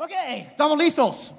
Ok, 0.00 0.12
estamos 0.48 0.78
listos. 0.78 1.32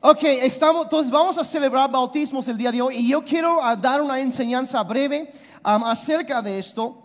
Ok, 0.00 0.22
estamos, 0.22 0.84
entonces 0.84 1.10
vamos 1.10 1.36
a 1.36 1.42
celebrar 1.42 1.90
bautismos 1.90 2.46
el 2.46 2.56
día 2.56 2.70
de 2.70 2.80
hoy 2.80 2.94
y 2.94 3.08
yo 3.08 3.24
quiero 3.24 3.60
ah, 3.60 3.74
dar 3.74 4.00
una 4.00 4.20
enseñanza 4.20 4.80
breve 4.84 5.32
um, 5.64 5.82
acerca 5.82 6.40
de 6.40 6.60
esto. 6.60 6.96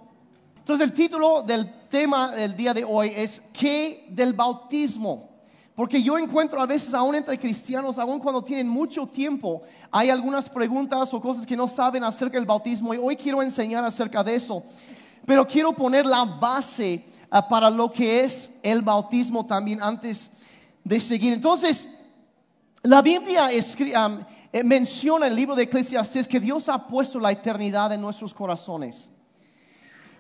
Entonces 0.56 0.86
el 0.86 0.94
título 0.94 1.42
del 1.42 1.88
tema 1.90 2.30
del 2.34 2.56
día 2.56 2.76
de 2.76 2.84
hoy 2.84 3.12
es 3.16 3.42
¿Qué 3.52 4.06
del 4.08 4.34
bautismo? 4.34 5.32
Porque 5.74 6.04
yo 6.04 6.16
encuentro 6.20 6.62
a 6.62 6.68
veces 6.68 6.94
aún 6.94 7.16
entre 7.16 7.40
cristianos, 7.40 7.98
aún 7.98 8.20
cuando 8.20 8.44
tienen 8.44 8.68
mucho 8.68 9.08
tiempo, 9.08 9.64
hay 9.90 10.12
algunas 10.12 10.48
preguntas 10.48 11.12
o 11.12 11.20
cosas 11.20 11.44
que 11.44 11.58
no 11.58 11.68
saben 11.68 12.04
acerca 12.04 12.38
del 12.38 12.46
bautismo 12.46 12.94
y 12.94 12.98
hoy 12.98 13.16
quiero 13.16 13.42
enseñar 13.42 13.84
acerca 13.84 14.24
de 14.24 14.36
eso. 14.36 14.62
Pero 15.26 15.48
quiero 15.48 15.74
poner 15.74 16.06
la 16.06 16.24
base 16.24 17.04
ah, 17.32 17.50
para 17.50 17.72
lo 17.72 17.92
que 17.92 18.24
es 18.24 18.52
el 18.62 18.84
bautismo 18.84 19.44
también 19.44 19.82
antes 19.82 20.30
de 20.84 21.00
seguir. 21.00 21.34
Entonces, 21.34 21.88
la 22.82 23.02
Biblia 23.02 23.50
eh, 23.52 24.64
menciona 24.64 25.28
en 25.28 25.32
el 25.32 25.36
libro 25.38 25.56
de 25.56 25.64
Eclesiastes 25.64 26.28
que 26.28 26.40
Dios 26.40 26.68
ha 26.70 26.88
puesto 26.88 27.20
la 27.20 27.32
eternidad 27.32 27.92
en 27.94 28.02
nuestros 28.02 28.34
corazones. 28.34 29.10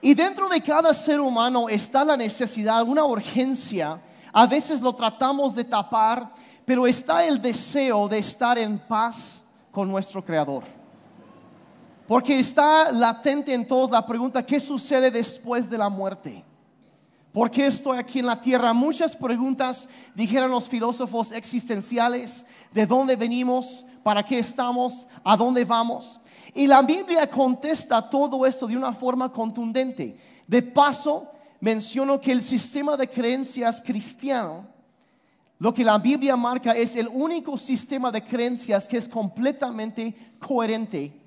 Y 0.02 0.13
dentro 0.13 0.49
de 0.49 0.62
cada 0.62 0.94
ser 0.94 1.20
humano 1.20 1.70
está 1.70 2.03
la 2.03 2.17
necesidad, 2.17 2.84
una 2.84 3.05
urgencia. 3.05 4.02
A 4.31 4.48
veces 4.48 4.81
lo 4.81 4.94
tratamos 4.94 5.55
de 5.55 5.63
tapar, 5.63 6.31
pero 6.66 6.88
está 6.88 7.25
el 7.25 7.41
deseo 7.41 8.08
de 8.08 8.20
estar 8.20 8.58
en 8.58 8.80
paz 8.80 9.44
con 9.72 9.89
nuestro 9.89 10.23
Creador. 10.23 10.64
Porque 12.08 12.39
está 12.39 12.91
latente 12.91 13.53
en 13.53 13.66
todos 13.66 13.91
la 13.91 14.05
pregunta, 14.05 14.45
¿qué 14.45 14.59
sucede 14.59 15.09
después 15.09 15.70
de 15.70 15.77
la 15.77 15.89
muerte? 15.89 16.44
¿Por 17.34 17.50
qué 17.50 17.66
estoy 17.66 17.98
aquí 17.98 18.20
en 18.20 18.28
la 18.28 18.40
tierra? 18.40 18.73
Muchas 18.73 19.16
preguntas 19.16 19.90
dijeron 20.14 20.52
los 20.52 20.70
filósofos 20.70 21.32
existenciales, 21.32 22.46
¿de 22.72 22.86
dónde 22.86 23.16
venimos? 23.16 23.88
¿Para 24.03 24.23
qué 24.23 24.38
estamos? 24.38 25.08
¿A 25.23 25.36
dónde 25.36 25.66
vamos? 25.66 26.20
Y 26.53 26.67
la 26.67 26.84
Biblia 26.84 27.28
contesta 27.28 28.08
todo 28.08 28.45
esto 28.45 28.67
de 28.67 28.78
una 28.78 28.94
forma 28.94 29.31
contundente. 29.31 30.16
De 30.45 30.62
paso, 30.62 31.28
menciono 31.59 32.22
que 32.22 32.31
el 32.31 32.44
sistema 32.44 32.95
de 32.95 33.09
creencias 33.09 33.81
cristiano, 33.81 34.68
lo 35.58 35.73
que 35.73 35.84
la 35.84 35.97
Biblia 35.97 36.36
marca 36.36 36.73
es 36.73 36.95
el 36.95 37.08
único 37.08 37.58
sistema 37.58 38.12
de 38.12 38.22
creencias 38.23 38.88
que 38.88 38.97
es 38.97 39.08
completamente 39.08 40.36
coherente 40.38 41.20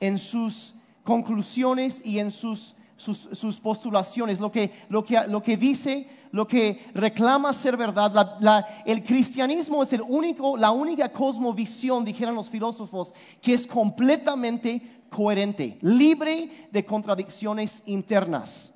en 0.00 0.18
sus 0.18 0.74
conclusiones 1.02 2.00
y 2.02 2.18
en 2.18 2.30
sus 2.30 2.74
sus, 2.96 3.60
postulaciones, 3.60 4.38
lo 4.40 4.50
que, 4.50 4.72
lo, 4.88 5.04
que, 5.04 5.20
lo 5.28 5.42
que 5.42 5.56
dice, 5.56 6.06
lo 6.30 6.46
que 6.46 6.84
reclama 6.94 7.52
ser 7.52 7.76
verdad. 7.76 8.66
el 8.84 9.02
cristianismo 9.02 9.82
es 9.82 9.92
el 9.92 10.02
único, 10.02 10.56
la 10.56 10.70
única 10.70 11.10
cosmovisión, 11.10 12.04
dijeron 12.04 12.34
los 12.34 12.50
filósofos, 12.50 13.12
que 13.40 13.54
es 13.54 13.66
completamente 13.66 15.04
coherente, 15.10 15.78
libre 15.80 16.68
de 16.70 16.84
contradicciones 16.84 17.82
internas. 17.86 18.72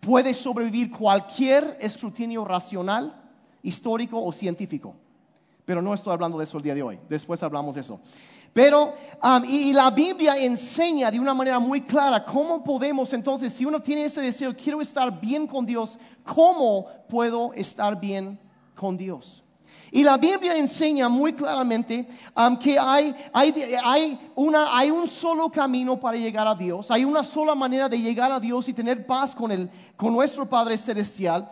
Puede 0.00 0.34
sobrevivir 0.34 0.90
cualquier 0.90 1.78
escrutinio 1.80 2.44
racional, 2.44 3.22
histórico 3.62 4.22
o 4.22 4.32
científico. 4.32 4.94
Pero 5.64 5.80
no 5.80 5.94
estoy 5.94 6.12
hablando 6.12 6.38
de 6.38 6.44
eso 6.44 6.58
el 6.58 6.62
día 6.62 6.74
de 6.74 6.82
hoy. 6.82 6.98
Después 7.08 7.42
hablamos 7.42 7.74
de 7.74 7.80
eso. 7.80 8.00
Pero, 8.54 8.94
um, 9.20 9.44
y, 9.44 9.72
la 9.72 9.90
Biblia 9.90 10.36
enseña 10.36 11.10
de 11.10 11.18
una 11.18 11.34
manera 11.34 11.58
muy 11.58 11.80
clara 11.80 12.24
cómo 12.24 12.62
podemos 12.62 13.12
entonces, 13.12 13.52
si 13.52 13.64
uno 13.64 13.82
tiene 13.82 14.04
ese 14.04 14.22
deseo, 14.22 14.56
quiero 14.56 14.80
estar 14.80 15.20
bien 15.20 15.48
con 15.48 15.66
Dios, 15.66 15.98
¿cómo 16.22 16.86
puedo 17.08 17.52
estar 17.54 17.98
bien 17.98 18.38
con 18.76 18.96
Dios? 18.96 19.42
Y 19.90 20.04
la 20.04 20.16
Biblia 20.16 20.56
enseña 20.56 21.08
muy 21.08 21.32
claramente 21.32 22.06
um, 22.36 22.56
que 22.56 22.78
hay, 22.78 23.12
hay, 23.32 24.18
una, 24.36 24.78
hay 24.78 24.88
un 24.88 25.08
solo 25.08 25.50
camino 25.50 25.98
para 25.98 26.16
llegar 26.16 26.46
a 26.46 26.54
Dios, 26.54 26.92
hay 26.92 27.04
una 27.04 27.24
sola 27.24 27.56
manera 27.56 27.88
de 27.88 28.00
llegar 28.00 28.30
a 28.30 28.38
Dios 28.38 28.68
y 28.68 28.72
tener 28.72 29.04
paz 29.04 29.34
con, 29.34 29.50
el, 29.50 29.68
con 29.96 30.12
nuestro 30.12 30.48
Padre 30.48 30.78
Celestial. 30.78 31.48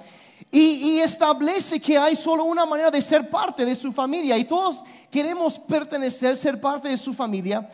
Y, 0.50 0.98
establece 0.98 1.80
que 1.80 1.96
hay 1.96 2.16
solo 2.16 2.44
una 2.44 2.66
manera 2.66 2.90
de 2.90 3.02
ser 3.02 3.28
parte 3.28 3.64
de 3.64 3.76
su 3.76 3.92
familia 3.92 4.36
y 4.38 4.44
todos 4.44 4.82
queremos 5.10 5.58
pertenecer, 5.58 6.36
ser 6.36 6.60
parte 6.60 6.88
de 6.88 6.96
su 6.96 7.12
familia. 7.12 7.68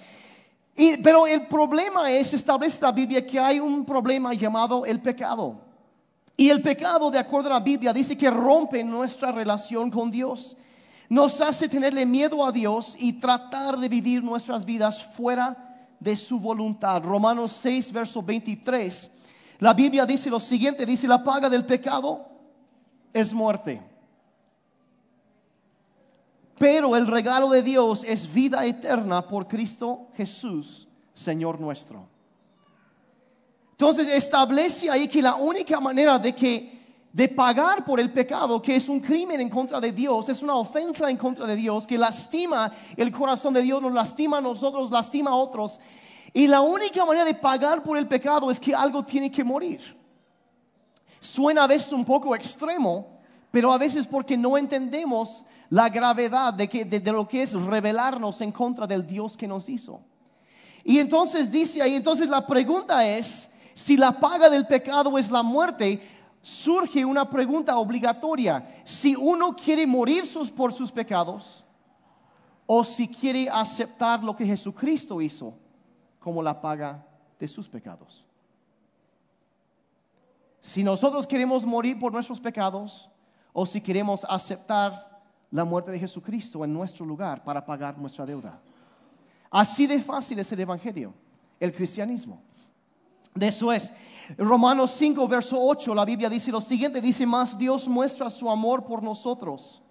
pero 1.03 1.27
el 1.27 1.47
problema 1.47 2.11
es, 2.11 2.34
establece 2.34 2.81
la 2.81 2.93
Biblia, 2.93 3.27
que 3.27 3.39
hay 3.39 3.59
un 3.59 3.84
problema 3.84 4.33
llamado 4.34 4.84
el 4.87 5.01
pecado. 5.01 5.61
Y 6.37 6.51
el 6.51 6.62
pecado, 6.62 7.11
de 7.11 7.19
acuerdo 7.19 7.51
a 7.51 7.55
la 7.55 7.61
Biblia, 7.61 7.93
dice 7.93 8.17
que 8.17 8.31
rompe 8.31 8.85
nuestra 8.85 9.33
relación 9.33 9.91
con 9.91 10.11
Dios. 10.11 10.56
Nos 11.09 11.41
hace 11.41 11.69
tenerle 11.69 12.06
miedo 12.06 12.45
a 12.45 12.53
Dios 12.53 12.95
y 12.99 13.15
tratar 13.15 13.77
de 13.77 13.89
vivir 13.89 14.23
nuestras 14.23 14.65
vidas 14.65 15.03
fuera 15.03 15.56
de 15.99 16.17
su 16.17 16.39
voluntad. 16.39 17.03
Romanos 17.03 17.59
6, 17.61 17.93
verso 17.93 18.23
23. 18.23 19.11
La 19.59 19.75
Biblia 19.75 20.06
dice 20.06 20.31
lo 20.31 20.39
siguiente, 20.39 20.87
dice 20.87 21.09
la 21.09 21.25
paga 21.25 21.50
del 21.50 21.67
pecado 21.67 22.38
es 23.12 23.32
muerte. 23.32 23.82
Pero 26.58 26.96
el 26.96 27.06
regalo 27.06 27.50
de 27.50 27.62
Dios 27.62 28.04
es 28.04 28.32
vida 28.32 28.64
eterna 28.66 29.26
por 29.26 29.46
Cristo 29.46 30.08
Jesús, 30.16 30.88
Señor 31.14 31.60
nuestro. 31.60 32.06
Entonces 33.72 34.08
establece 34.08 34.91
ahí 34.91 35.06
que 35.06 35.22
la 35.22 35.36
única 35.36 35.78
manera 35.78 36.19
de 36.19 36.34
que 36.34 36.78
de 37.12 37.28
pagar 37.28 37.84
por 37.84 38.00
el 38.00 38.12
pecado, 38.12 38.60
que 38.60 38.76
es 38.76 38.88
un 38.88 39.00
crimen 39.00 39.40
en 39.40 39.48
contra 39.48 39.80
de 39.80 39.92
Dios, 39.92 40.28
es 40.28 40.42
una 40.42 40.54
ofensa 40.54 41.10
en 41.10 41.16
contra 41.16 41.46
de 41.46 41.56
Dios, 41.56 41.86
que 41.86 41.96
lastima 41.96 42.70
el 42.96 43.10
corazón 43.10 43.54
de 43.54 43.62
Dios, 43.62 43.80
nos 43.80 43.92
lastima 43.92 44.38
a 44.38 44.40
nosotros, 44.40 44.90
lastima 44.90 45.30
a 45.30 45.34
otros. 45.34 45.78
Y 46.32 46.46
la 46.46 46.60
única 46.60 47.04
manera 47.04 47.25
de 47.25 47.34
pagar 47.34 47.82
por 47.82 47.96
el 47.96 48.06
pecado 48.06 48.50
es 48.50 48.60
que 48.60 48.75
algo 48.75 49.04
tiene 49.04 49.32
que 49.32 49.42
morir. 49.42 49.97
Suena 51.21 51.65
a 51.65 51.67
veces 51.67 51.93
un 51.93 52.05
poco 52.05 52.34
extremo, 52.34 53.19
pero 53.51 53.73
a 53.73 53.79
veces 53.79 54.06
porque 54.06 54.37
no 54.37 54.56
entendemos 54.56 55.45
la 55.71 55.89
gravedad 55.89 56.55
de, 56.55 56.69
que, 56.69 56.84
lo 57.12 57.29
que 57.29 57.43
es 57.43 57.53
rebelarnos 57.53 58.41
en 58.41 58.53
contra 58.53 58.87
del 58.87 59.06
Dios 59.06 59.37
que 59.37 59.49
nos 59.49 59.69
hizo. 59.69 60.01
Y 60.84 60.99
entonces 60.99 61.51
dice 61.51 61.83
ahí, 61.83 61.95
entonces 61.95 62.29
la 62.29 62.47
pregunta 62.47 63.06
es, 63.06 63.51
si 63.75 63.97
la 63.97 64.19
paga 64.19 64.49
del 64.49 64.67
pecado 64.67 65.19
es 65.19 65.31
la 65.31 65.43
muerte, 65.43 66.01
surge 66.43 67.05
una 67.05 67.29
pregunta 67.29 67.77
obligatoria. 67.79 68.83
Si 68.85 69.15
uno 69.15 69.55
quiere 69.55 69.87
morir 69.87 70.25
por 70.56 70.73
sus 70.73 70.91
pecados 70.91 71.65
o 72.67 72.85
si 72.85 73.09
quiere 73.09 73.49
aceptar 73.50 74.23
lo 74.23 74.35
que 74.35 74.47
Jesucristo 74.47 75.21
hizo 75.21 75.55
como 76.19 76.43
la 76.43 76.61
paga 76.61 77.05
de 77.39 77.49
sus 77.49 77.69
pecados. 77.69 78.28
Si 80.60 80.82
nosotros 80.82 81.26
queremos 81.26 81.64
morir 81.64 81.98
por 81.98 82.12
nuestros 82.12 82.41
pecados 82.41 83.08
o 83.52 83.66
si 83.66 83.80
queremos 83.80 84.24
aceptar 84.28 85.22
la 85.50 85.64
muerte 85.64 85.91
de 85.91 85.98
Jesucristo 85.98 86.64
en 86.64 86.72
nuestro 86.72 87.06
lugar 87.06 87.42
para 87.42 87.64
pagar 87.64 87.98
nuestra 87.98 88.26
deuda. 88.26 88.60
Así 89.50 89.86
de 89.86 89.98
fácil 89.98 90.38
es 90.38 90.52
el 90.52 90.60
Evangelio, 90.60 91.14
el 91.58 91.72
cristianismo. 91.72 92.42
De 93.34 93.48
eso 93.48 93.72
es. 93.72 93.92
Romanos 94.36 94.91
5, 94.98 95.26
verso 95.26 95.58
8, 95.60 95.94
la 95.94 96.04
Biblia 96.04 96.28
dice 96.28 96.50
lo 96.50 96.60
siguiente, 96.60 97.00
dice, 97.00 97.25
más 97.25 97.56
Dios 97.56 97.88
muestra 97.88 98.28
su 98.28 98.50
amor 98.50 98.84
por 98.84 99.02
nosotros, 99.02 99.82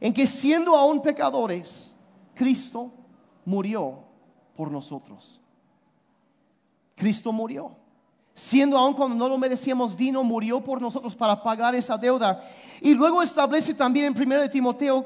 en 0.00 0.12
que 0.12 0.26
siendo 0.26 0.74
aún 0.74 1.00
pecadores, 1.00 1.94
Cristo 2.34 2.92
murió 3.44 4.04
por 4.56 4.72
nosotros. 4.72 5.40
Cristo 6.96 7.30
murió 7.32 7.76
siendo 8.38 8.78
aún 8.78 8.94
cuando 8.94 9.16
no 9.16 9.28
lo 9.28 9.36
merecíamos, 9.36 9.96
vino, 9.96 10.22
murió 10.22 10.62
por 10.62 10.80
nosotros 10.80 11.16
para 11.16 11.42
pagar 11.42 11.74
esa 11.74 11.98
deuda. 11.98 12.40
Y 12.80 12.94
luego 12.94 13.20
establece 13.20 13.74
también 13.74 14.06
en 14.06 14.22
1 14.22 14.42
de 14.42 14.48
Timoteo, 14.48 15.04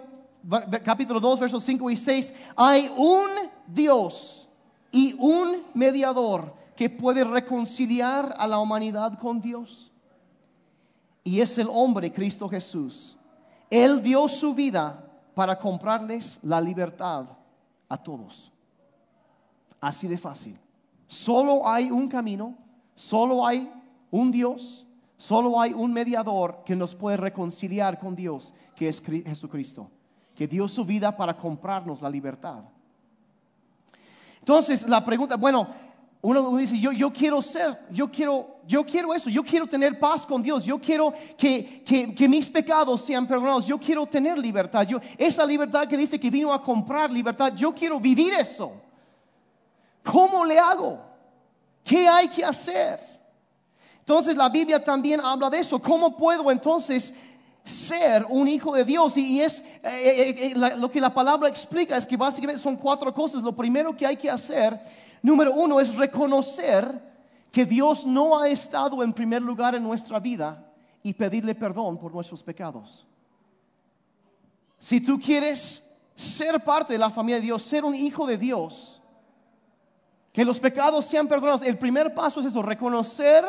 capítulo 0.85 1.19
2, 1.19 1.41
versos 1.41 1.65
5 1.65 1.91
y 1.91 1.97
6, 1.97 2.35
hay 2.55 2.93
un 2.95 3.31
Dios 3.67 4.47
y 4.91 5.15
un 5.19 5.63
mediador 5.73 6.55
que 6.77 6.91
puede 6.91 7.25
reconciliar 7.25 8.35
a 8.37 8.47
la 8.47 8.59
humanidad 8.59 9.19
con 9.19 9.41
Dios. 9.41 9.91
Y 11.25 11.41
es 11.41 11.57
el 11.57 11.69
hombre 11.71 12.13
Cristo 12.13 12.51
Jesús. 12.51 13.17
Él 13.71 14.03
dio 14.03 14.29
su 14.29 14.55
vida 14.55 15.09
para 15.35 15.59
comprarles 15.59 16.39
la 16.43 16.61
libertad 16.61 17.25
a 17.89 17.97
todos. 17.97 18.53
Así 19.81 20.07
de 20.07 20.19
fácil. 20.19 20.59
Solo 21.07 21.67
hay 21.67 21.91
un 21.91 22.09
camino 22.09 22.59
Solo 22.95 23.47
hay 23.47 23.71
un 24.11 24.31
Dios, 24.31 24.87
solo 25.17 25.61
hay 25.61 25.73
un 25.73 25.93
mediador 25.93 26.63
que 26.65 26.77
nos 26.77 26.95
puede 26.95 27.17
reconciliar 27.17 27.99
con 27.99 28.15
Dios, 28.15 28.53
que 28.77 28.89
es 28.89 29.03
Jesucristo, 29.03 29.91
que 30.35 30.47
dio 30.47 30.69
su 30.69 30.85
vida 30.85 31.17
para 31.17 31.37
comprarnos 31.37 32.01
la 32.03 32.11
libertad. 32.11 32.65
Entonces, 34.41 34.89
la 34.89 35.05
pregunta, 35.05 35.37
bueno, 35.37 35.69
Uno, 36.25 36.57
dice, 36.57 36.79
yo, 36.79 36.93
yo 36.93 37.13
quiero 37.13 37.43
ser, 37.43 37.81
yo 37.91 38.09
quiero, 38.09 38.59
yo 38.65 38.87
quiero 38.87 39.13
eso, 39.13 39.29
yo 39.29 39.43
quiero 39.43 39.67
tener 39.67 39.99
paz 39.99 40.25
con 40.25 40.41
Dios, 40.41 40.65
yo 40.65 40.79
quiero 40.79 41.13
que, 41.37 41.83
que, 41.85 42.15
que 42.15 42.29
mis 42.29 42.49
pecados 42.49 43.01
sean 43.01 43.27
perdonados, 43.27 43.67
yo 43.67 43.77
quiero 43.77 44.07
tener 44.07 44.39
libertad. 44.39 44.87
Yo, 44.87 45.01
esa 45.19 45.45
libertad 45.45 45.89
que 45.89 45.97
dice 45.97 46.21
que 46.21 46.31
vino 46.31 46.53
a 46.53 46.63
comprar 46.63 47.11
libertad, 47.11 47.53
yo 47.57 47.75
quiero 47.75 47.99
vivir 47.99 48.33
eso. 48.35 48.71
¿Cómo 50.05 50.45
le 50.45 50.61
hago? 50.61 51.12
¿Qué 51.85 52.09
hay 52.09 52.29
que 52.29 52.45
hacer? 52.45 53.01
Entonces 54.01 54.37
la 54.37 54.49
Biblia 54.49 54.83
también 54.83 55.21
habla 55.21 55.51
de 55.51 55.59
eso. 55.59 55.81
¿Cómo 55.81 56.17
puedo 56.17 56.51
entonces 56.51 57.13
ser 57.65 58.27
un 58.29 58.49
hijo 58.49 58.75
de 58.75 58.85
Dios? 58.85 59.17
Y, 59.17 59.41
es 59.41 59.61
eh, 59.61 59.65
eh, 59.85 60.53
eh, 60.57 60.77
lo 60.77 60.91
que 60.91 61.01
la 61.01 61.13
palabra 61.13 61.49
explica 61.49 61.97
es 61.97 62.07
que 62.07 62.17
básicamente 62.17 62.63
son 62.63 62.77
cuatro 62.77 63.13
cosas. 63.13 63.43
Lo 63.43 63.55
primero 63.55 63.97
que 63.97 64.07
hay 64.07 64.17
que 64.17 64.31
hacer, 64.31 64.81
número 65.23 65.53
uno, 65.53 65.81
es 65.81 65.95
reconocer 65.95 67.13
que 67.51 67.65
Dios 67.65 68.07
no 68.07 68.39
ha 68.39 68.49
estado 68.49 69.03
en 69.03 69.13
primer 69.13 69.43
lugar 69.43 69.75
en 69.75 69.83
nuestra 69.83 70.19
vida 70.19 70.67
y 71.03 71.13
pedirle 71.13 71.55
perdón 71.55 71.99
por 71.99 72.13
nuestros 72.15 72.43
pecados. 72.43 73.07
Si 74.79 75.01
tú 75.01 75.21
quieres 75.21 75.83
ser 76.17 76.63
parte 76.65 76.95
de 76.95 76.99
la 76.99 77.11
familia 77.11 77.37
de 77.37 77.47
Dios, 77.47 77.63
ser 77.63 77.85
un 77.85 77.95
hijo 77.95 78.27
de 78.27 78.39
Dios, 78.39 79.02
que 80.33 80.45
los 80.45 80.59
pecados 80.59 81.05
sean 81.05 81.29
perdonados, 81.29 81.63
el 81.63 81.79
primer 81.79 82.15
paso 82.15 82.41
es 82.41 82.47
eso, 82.47 82.63
reconocer 82.63 83.45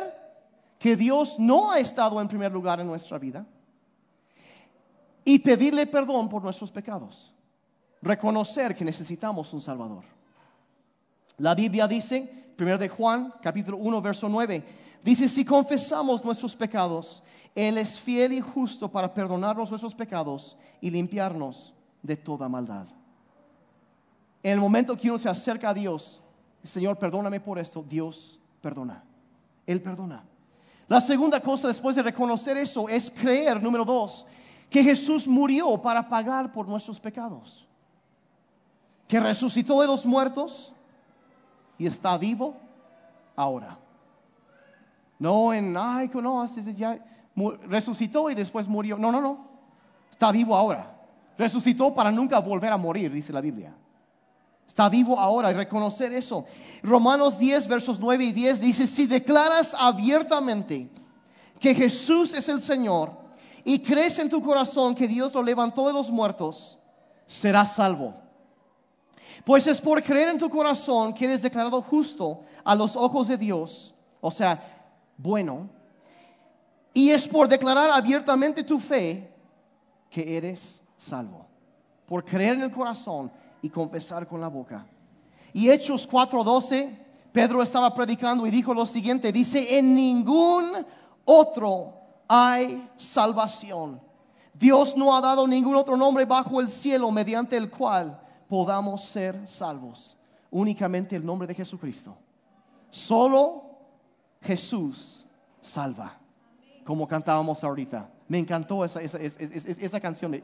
que 0.77 0.95
Dios 0.97 1.39
no 1.39 1.71
ha 1.71 1.79
estado 1.79 2.19
en 2.19 2.27
primer 2.27 2.51
lugar 2.51 2.79
en 2.81 2.87
nuestra 2.87 3.17
vida 3.17 3.45
y 5.23 5.39
pedirle 5.39 5.87
perdón 5.87 6.27
por 6.27 6.43
nuestros 6.43 6.69
pecados. 6.71 7.33
Reconocer 8.01 8.75
que 8.75 8.83
necesitamos 8.83 9.53
un 9.53 9.61
Salvador. 9.61 10.03
La 11.37 11.55
Biblia 11.55 11.87
dice, 11.87 12.53
1 12.59 12.77
de 12.77 12.89
Juan, 12.89 13.33
capítulo 13.41 13.77
1, 13.77 14.01
verso 14.01 14.27
9, 14.27 14.63
dice, 15.01 15.29
si 15.29 15.45
confesamos 15.45 16.23
nuestros 16.25 16.53
pecados, 16.53 17.23
Él 17.55 17.77
es 17.77 17.97
fiel 17.97 18.33
y 18.33 18.41
justo 18.41 18.91
para 18.91 19.13
perdonarnos 19.13 19.69
nuestros 19.69 19.95
pecados 19.95 20.57
y 20.81 20.89
limpiarnos 20.89 21.73
de 22.01 22.17
toda 22.17 22.49
maldad. 22.49 22.87
En 24.43 24.51
el 24.51 24.59
momento 24.59 24.97
que 24.97 25.09
uno 25.09 25.17
se 25.17 25.29
acerca 25.29 25.69
a 25.69 25.73
Dios, 25.73 26.21
Señor, 26.63 26.97
perdóname 26.97 27.39
por 27.39 27.59
esto, 27.59 27.83
Dios 27.87 28.39
perdona. 28.61 29.03
Él 29.67 29.81
perdona. 29.81 30.23
La 30.87 31.01
segunda 31.01 31.39
cosa 31.41 31.67
después 31.67 31.95
de 31.95 32.03
reconocer 32.03 32.57
eso 32.57 32.87
es 32.87 33.11
creer, 33.11 33.61
número 33.61 33.85
dos, 33.85 34.25
que 34.69 34.83
Jesús 34.83 35.27
murió 35.27 35.81
para 35.81 36.07
pagar 36.07 36.51
por 36.51 36.67
nuestros 36.67 36.99
pecados. 36.99 37.65
Que 39.07 39.19
resucitó 39.19 39.81
de 39.81 39.87
los 39.87 40.05
muertos 40.05 40.73
y 41.77 41.85
está 41.85 42.17
vivo 42.17 42.55
ahora. 43.35 43.77
No 45.19 45.53
en, 45.53 45.75
ay, 45.77 46.09
no, 46.13 46.45
resucitó 47.67 48.29
y 48.29 48.35
después 48.35 48.67
murió. 48.67 48.97
No, 48.97 49.11
no, 49.11 49.21
no. 49.21 49.47
Está 50.11 50.31
vivo 50.31 50.55
ahora. 50.55 50.93
Resucitó 51.37 51.93
para 51.93 52.11
nunca 52.11 52.39
volver 52.39 52.71
a 52.71 52.77
morir, 52.77 53.11
dice 53.11 53.33
la 53.33 53.41
Biblia. 53.41 53.73
Está 54.73 54.89
vivo 54.89 55.19
ahora 55.19 55.51
y 55.51 55.53
reconocer 55.53 56.11
eso. 56.13 56.45
Romanos 56.81 57.37
10, 57.37 57.67
versos 57.67 57.99
9 57.99 58.25
y 58.25 58.31
10 58.31 58.59
dice, 58.59 58.87
si 58.87 59.05
declaras 59.05 59.75
abiertamente 59.77 60.89
que 61.59 61.75
Jesús 61.75 62.33
es 62.33 62.49
el 62.49 62.59
Señor 62.59 63.11
y 63.63 63.77
crees 63.77 64.17
en 64.17 64.31
tu 64.31 64.41
corazón 64.41 64.95
que 64.95 65.07
Dios 65.07 65.31
lo 65.35 65.43
levantó 65.43 65.85
de 65.85 65.93
los 65.93 66.09
muertos, 66.09 66.79
serás 67.27 67.75
salvo. 67.75 68.15
Pues 69.45 69.67
es 69.67 69.79
por 69.79 70.01
creer 70.01 70.29
en 70.29 70.39
tu 70.39 70.49
corazón 70.49 71.13
que 71.13 71.25
eres 71.25 71.43
declarado 71.43 71.79
justo 71.79 72.41
a 72.63 72.73
los 72.73 72.95
ojos 72.95 73.27
de 73.27 73.37
Dios, 73.37 73.93
o 74.21 74.31
sea, 74.31 74.89
bueno, 75.15 75.69
y 76.95 77.11
es 77.11 77.27
por 77.27 77.47
declarar 77.47 77.91
abiertamente 77.91 78.63
tu 78.63 78.79
fe 78.79 79.31
que 80.09 80.35
eres 80.35 80.81
salvo. 80.97 81.45
Por 82.07 82.25
creer 82.25 82.55
en 82.55 82.63
el 82.63 82.71
corazón 82.71 83.31
y 83.63 83.69
confesar 83.69 84.27
con 84.27 84.39
la 84.39 84.47
boca. 84.49 84.85
Y 85.53 85.71
Hechos 85.71 86.07
4:12, 86.07 86.99
Pedro 87.31 87.63
estaba 87.63 87.91
predicando 87.95 88.45
y 88.45 88.51
dijo 88.51 88.75
lo 88.75 88.85
siguiente, 88.85 89.31
dice, 89.31 89.79
en 89.79 89.95
ningún 89.95 90.85
otro 91.25 91.93
hay 92.27 92.87
salvación. 92.95 93.99
Dios 94.53 94.95
no 94.95 95.15
ha 95.15 95.21
dado 95.21 95.47
ningún 95.47 95.75
otro 95.75 95.97
nombre 95.97 96.25
bajo 96.25 96.59
el 96.61 96.69
cielo 96.69 97.09
mediante 97.09 97.57
el 97.57 97.71
cual 97.71 98.19
podamos 98.47 99.03
ser 99.03 99.47
salvos. 99.47 100.15
Únicamente 100.51 101.15
el 101.15 101.25
nombre 101.25 101.47
de 101.47 101.55
Jesucristo. 101.55 102.15
Solo 102.91 103.63
Jesús 104.41 105.25
salva. 105.61 106.17
Como 106.83 107.07
cantábamos 107.07 107.63
ahorita. 107.63 108.09
Me 108.27 108.37
encantó 108.37 108.85
esa, 108.85 109.01
esa, 109.01 109.17
esa- 109.17 109.41
esa- 109.41 109.69
esa 109.81 109.99
canción. 109.99 110.39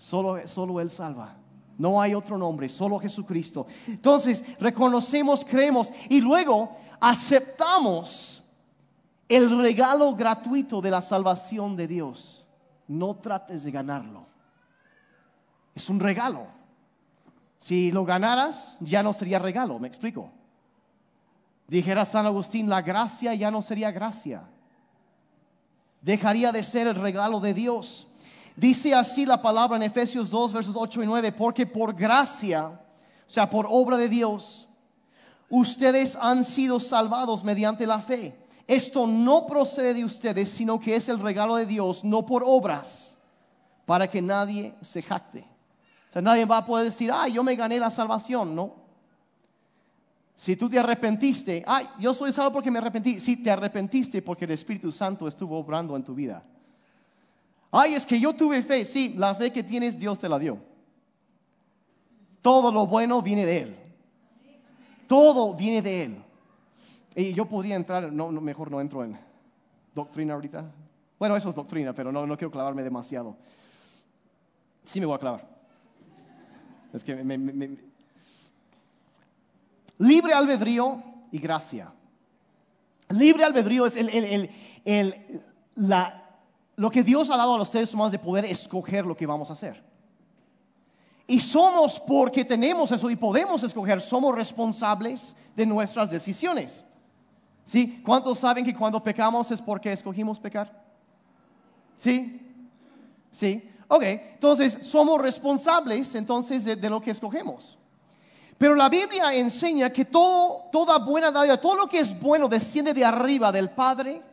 Solo, 0.00 0.48
solo 0.48 0.80
Él 0.80 0.90
salva. 0.90 1.36
No 1.76 2.00
hay 2.00 2.14
otro 2.14 2.38
nombre, 2.38 2.70
solo 2.70 2.98
Jesucristo. 2.98 3.66
Entonces, 3.86 4.42
reconocemos, 4.58 5.44
creemos 5.44 5.92
y 6.08 6.22
luego 6.22 6.74
aceptamos 6.98 8.42
el 9.28 9.58
regalo 9.58 10.14
gratuito 10.14 10.80
de 10.80 10.90
la 10.90 11.02
salvación 11.02 11.76
de 11.76 11.86
Dios. 11.86 12.46
No 12.88 13.14
trates 13.16 13.62
de 13.62 13.70
ganarlo. 13.70 14.24
Es 15.74 15.90
un 15.90 16.00
regalo. 16.00 16.46
Si 17.58 17.92
lo 17.92 18.06
ganaras, 18.06 18.78
ya 18.80 19.02
no 19.02 19.12
sería 19.12 19.38
regalo, 19.38 19.78
me 19.78 19.88
explico. 19.88 20.30
Dijera 21.68 22.06
San 22.06 22.24
Agustín, 22.24 22.70
la 22.70 22.80
gracia 22.80 23.34
ya 23.34 23.50
no 23.50 23.60
sería 23.60 23.90
gracia. 23.90 24.44
Dejaría 26.00 26.52
de 26.52 26.62
ser 26.62 26.86
el 26.86 26.94
regalo 26.94 27.38
de 27.38 27.52
Dios. 27.52 28.06
Dice 28.60 28.92
así 28.92 29.24
la 29.24 29.40
palabra 29.40 29.78
en 29.78 29.84
Efesios 29.84 30.28
2, 30.28 30.52
versos 30.52 30.76
8 30.76 31.02
y 31.02 31.06
9, 31.06 31.32
porque 31.32 31.64
por 31.64 31.94
gracia, 31.94 32.66
o 32.66 32.78
sea, 33.26 33.48
por 33.48 33.66
obra 33.66 33.96
de 33.96 34.10
Dios, 34.10 34.68
ustedes 35.48 36.14
han 36.20 36.44
sido 36.44 36.78
salvados 36.78 37.42
mediante 37.42 37.86
la 37.86 38.00
fe. 38.00 38.38
Esto 38.66 39.06
no 39.06 39.46
procede 39.46 39.94
de 39.94 40.04
ustedes, 40.04 40.50
sino 40.50 40.78
que 40.78 40.94
es 40.94 41.08
el 41.08 41.20
regalo 41.20 41.56
de 41.56 41.64
Dios, 41.64 42.04
no 42.04 42.26
por 42.26 42.42
obras, 42.44 43.16
para 43.86 44.10
que 44.10 44.20
nadie 44.20 44.74
se 44.82 45.00
jacte. 45.00 45.40
O 46.10 46.12
sea, 46.12 46.20
nadie 46.20 46.44
va 46.44 46.58
a 46.58 46.66
poder 46.66 46.84
decir, 46.84 47.10
ay, 47.10 47.32
yo 47.32 47.42
me 47.42 47.56
gané 47.56 47.80
la 47.80 47.90
salvación, 47.90 48.54
¿no? 48.54 48.74
Si 50.34 50.54
tú 50.54 50.68
te 50.68 50.78
arrepentiste, 50.78 51.64
ay, 51.66 51.88
yo 51.98 52.12
soy 52.12 52.30
salvo 52.30 52.52
porque 52.52 52.70
me 52.70 52.78
arrepentí. 52.78 53.20
Si 53.20 53.38
te 53.42 53.50
arrepentiste 53.50 54.20
porque 54.20 54.44
el 54.44 54.50
Espíritu 54.50 54.92
Santo 54.92 55.26
estuvo 55.26 55.56
obrando 55.56 55.96
en 55.96 56.04
tu 56.04 56.14
vida. 56.14 56.44
Ay, 57.72 57.94
es 57.94 58.06
que 58.06 58.18
yo 58.18 58.34
tuve 58.34 58.62
fe. 58.62 58.84
Sí, 58.84 59.14
la 59.16 59.34
fe 59.34 59.52
que 59.52 59.62
tienes 59.62 59.98
Dios 59.98 60.18
te 60.18 60.28
la 60.28 60.38
dio. 60.38 60.58
Todo 62.42 62.72
lo 62.72 62.86
bueno 62.86 63.22
viene 63.22 63.46
de 63.46 63.58
Él. 63.62 63.76
Todo 65.06 65.54
viene 65.54 65.82
de 65.82 66.02
Él. 66.04 66.24
Y 67.14 67.32
yo 67.34 67.46
podría 67.46 67.76
entrar, 67.76 68.12
no, 68.12 68.30
mejor 68.32 68.70
no 68.70 68.80
entro 68.80 69.04
en 69.04 69.18
doctrina 69.94 70.34
ahorita. 70.34 70.70
Bueno, 71.18 71.36
eso 71.36 71.48
es 71.48 71.54
doctrina, 71.54 71.92
pero 71.92 72.10
no, 72.10 72.26
no 72.26 72.36
quiero 72.36 72.50
clavarme 72.50 72.82
demasiado. 72.82 73.36
Sí 74.84 75.00
me 75.00 75.06
voy 75.06 75.16
a 75.16 75.18
clavar. 75.18 75.48
Es 76.92 77.04
que 77.04 77.14
me- 77.16 77.78
libre 79.98 80.32
albedrío 80.32 81.02
y 81.30 81.38
gracia. 81.38 81.92
Libre 83.10 83.44
albedrío 83.44 83.86
es 83.86 83.96
el- 83.96 84.08
el- 84.08 84.50
el- 84.84 85.42
la- 85.74 86.19
lo 86.80 86.90
que 86.90 87.02
Dios 87.02 87.28
ha 87.28 87.36
dado 87.36 87.56
a 87.56 87.58
los 87.58 87.68
seres 87.68 87.92
humanos 87.92 88.10
de 88.10 88.18
poder 88.18 88.46
escoger 88.46 89.04
lo 89.04 89.14
que 89.14 89.26
vamos 89.26 89.50
a 89.50 89.52
hacer. 89.52 89.84
Y 91.26 91.38
somos, 91.38 92.00
porque 92.00 92.42
tenemos 92.42 92.90
eso 92.90 93.10
y 93.10 93.16
podemos 93.16 93.62
escoger, 93.62 94.00
somos 94.00 94.34
responsables 94.34 95.36
de 95.54 95.66
nuestras 95.66 96.10
decisiones. 96.10 96.82
¿Sí? 97.66 98.00
¿Cuántos 98.02 98.38
saben 98.38 98.64
que 98.64 98.74
cuando 98.74 99.04
pecamos 99.04 99.50
es 99.50 99.60
porque 99.60 99.92
escogimos 99.92 100.40
pecar? 100.40 100.82
¿Sí? 101.98 102.40
¿Sí? 103.30 103.70
Ok, 103.86 104.02
entonces 104.02 104.78
somos 104.80 105.20
responsables 105.20 106.14
entonces 106.14 106.64
de, 106.64 106.88
lo 106.88 106.98
que 107.02 107.10
escogemos. 107.10 107.76
Pero 108.56 108.74
la 108.74 108.88
Biblia 108.88 109.34
enseña 109.34 109.90
que 109.90 110.06
todo, 110.06 110.70
toda 110.72 110.98
buena 110.98 111.30
dádiva, 111.30 111.60
todo 111.60 111.74
lo 111.74 111.86
que 111.86 111.98
es 111.98 112.18
bueno 112.18 112.48
desciende 112.48 112.94
de 112.94 113.04
arriba 113.04 113.52
del 113.52 113.68
Padre, 113.68 114.29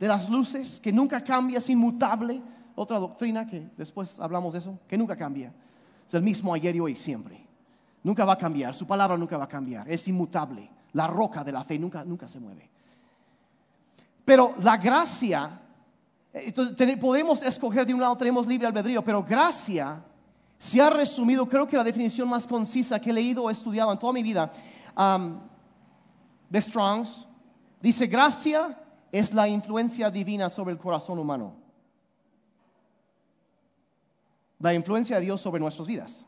de 0.00 0.08
las 0.08 0.30
luces, 0.30 0.80
que 0.80 0.90
nunca 0.92 1.22
cambia, 1.22 1.58
es 1.58 1.68
inmutable. 1.68 2.42
Otra 2.74 2.98
doctrina 2.98 3.46
que 3.46 3.68
después 3.76 4.18
hablamos 4.18 4.54
de 4.54 4.60
eso, 4.60 4.78
que 4.88 4.96
nunca 4.96 5.14
cambia. 5.14 5.52
Es 6.08 6.14
el 6.14 6.22
mismo 6.22 6.54
ayer 6.54 6.74
y 6.74 6.80
hoy 6.80 6.96
siempre. 6.96 7.46
Nunca 8.02 8.24
va 8.24 8.32
a 8.32 8.38
cambiar, 8.38 8.72
su 8.72 8.86
palabra 8.86 9.18
nunca 9.18 9.36
va 9.36 9.44
a 9.44 9.48
cambiar, 9.48 9.88
es 9.90 10.08
inmutable. 10.08 10.70
La 10.94 11.06
roca 11.06 11.44
de 11.44 11.52
la 11.52 11.62
fe 11.62 11.78
nunca, 11.78 12.02
nunca 12.02 12.26
se 12.26 12.40
mueve. 12.40 12.68
Pero 14.24 14.54
la 14.62 14.78
gracia, 14.78 15.60
eh, 16.32 16.44
entonces 16.46 16.96
podemos 16.96 17.42
escoger 17.42 17.84
de 17.84 17.92
un 17.92 18.00
lado, 18.00 18.16
tenemos 18.16 18.46
libre 18.46 18.66
albedrío, 18.66 19.04
pero 19.04 19.22
gracia 19.22 20.02
se 20.58 20.80
ha 20.80 20.88
resumido, 20.88 21.46
creo 21.46 21.66
que 21.66 21.76
la 21.76 21.84
definición 21.84 22.26
más 22.26 22.46
concisa 22.46 22.98
que 22.98 23.10
he 23.10 23.12
leído 23.12 23.44
o 23.44 23.50
estudiado 23.50 23.92
en 23.92 23.98
toda 23.98 24.14
mi 24.14 24.22
vida, 24.22 24.50
um, 24.96 25.38
de 26.48 26.60
Strongs, 26.60 27.26
dice, 27.82 28.06
gracia 28.06 28.76
es 29.12 29.34
la 29.34 29.48
influencia 29.48 30.10
divina 30.10 30.50
sobre 30.50 30.72
el 30.72 30.78
corazón 30.78 31.18
humano. 31.18 31.54
La 34.58 34.74
influencia 34.74 35.16
de 35.16 35.22
Dios 35.22 35.40
sobre 35.40 35.60
nuestras 35.60 35.88
vidas. 35.88 36.24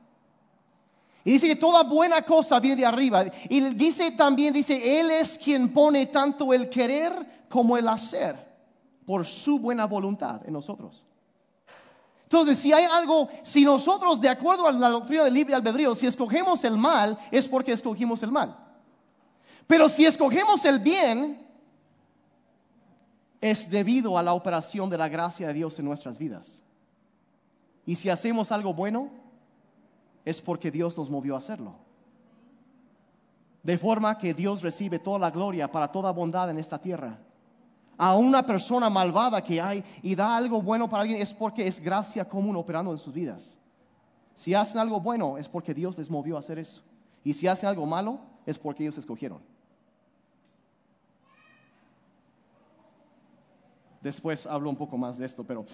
Y 1.24 1.32
dice 1.32 1.46
que 1.46 1.56
toda 1.56 1.84
buena 1.84 2.22
cosa 2.22 2.58
viene 2.58 2.76
de 2.76 2.86
arriba. 2.86 3.24
Y 3.48 3.60
dice 3.74 4.10
también, 4.12 4.52
dice, 4.52 5.00
Él 5.00 5.10
es 5.10 5.38
quien 5.38 5.72
pone 5.72 6.06
tanto 6.06 6.52
el 6.52 6.68
querer 6.68 7.46
como 7.48 7.76
el 7.76 7.86
hacer 7.86 8.52
por 9.06 9.26
su 9.26 9.58
buena 9.58 9.86
voluntad 9.86 10.40
en 10.46 10.54
nosotros. 10.54 11.04
Entonces, 12.24 12.58
si 12.58 12.72
hay 12.72 12.84
algo, 12.84 13.28
si 13.42 13.62
nosotros, 13.62 14.20
de 14.20 14.30
acuerdo 14.30 14.66
a 14.66 14.72
la 14.72 14.88
doctrina 14.88 15.24
del 15.24 15.34
libre 15.34 15.54
albedrío, 15.54 15.94
si 15.94 16.06
escogemos 16.06 16.64
el 16.64 16.78
mal, 16.78 17.18
es 17.30 17.46
porque 17.46 17.72
escogimos 17.72 18.22
el 18.22 18.32
mal. 18.32 18.56
Pero 19.66 19.88
si 19.88 20.06
escogemos 20.06 20.64
el 20.64 20.78
bien, 20.78 21.41
es 23.42 23.68
debido 23.68 24.16
a 24.16 24.22
la 24.22 24.34
operación 24.34 24.88
de 24.88 24.96
la 24.96 25.08
gracia 25.08 25.48
de 25.48 25.54
Dios 25.54 25.76
en 25.78 25.84
nuestras 25.84 26.16
vidas. 26.16 26.62
Y 27.84 27.96
si 27.96 28.08
hacemos 28.08 28.52
algo 28.52 28.72
bueno, 28.72 29.10
es 30.24 30.40
porque 30.40 30.70
Dios 30.70 30.96
nos 30.96 31.10
movió 31.10 31.34
a 31.34 31.38
hacerlo. 31.38 31.74
De 33.64 33.76
forma 33.76 34.16
que 34.16 34.32
Dios 34.32 34.62
recibe 34.62 35.00
toda 35.00 35.18
la 35.18 35.32
gloria 35.32 35.70
para 35.70 35.90
toda 35.90 36.12
bondad 36.12 36.50
en 36.50 36.58
esta 36.58 36.80
tierra. 36.80 37.18
A 37.98 38.16
una 38.16 38.46
persona 38.46 38.88
malvada 38.88 39.42
que 39.42 39.60
hay 39.60 39.82
y 40.02 40.14
da 40.14 40.36
algo 40.36 40.62
bueno 40.62 40.88
para 40.88 41.02
alguien 41.02 41.20
es 41.20 41.34
porque 41.34 41.66
es 41.66 41.80
gracia 41.80 42.26
común 42.26 42.56
operando 42.56 42.92
en 42.92 42.98
sus 42.98 43.12
vidas. 43.12 43.58
Si 44.36 44.54
hacen 44.54 44.80
algo 44.80 45.00
bueno 45.00 45.36
es 45.36 45.48
porque 45.48 45.74
Dios 45.74 45.98
les 45.98 46.08
movió 46.08 46.36
a 46.36 46.40
hacer 46.40 46.60
eso. 46.60 46.82
Y 47.24 47.32
si 47.32 47.48
hacen 47.48 47.68
algo 47.68 47.86
malo 47.86 48.20
es 48.46 48.56
porque 48.56 48.84
ellos 48.84 48.98
escogieron. 48.98 49.51
Después 54.02 54.46
hablo 54.46 54.68
un 54.68 54.76
poco 54.76 54.98
más 54.98 55.16
de 55.16 55.26
esto, 55.26 55.44
pero, 55.44 55.64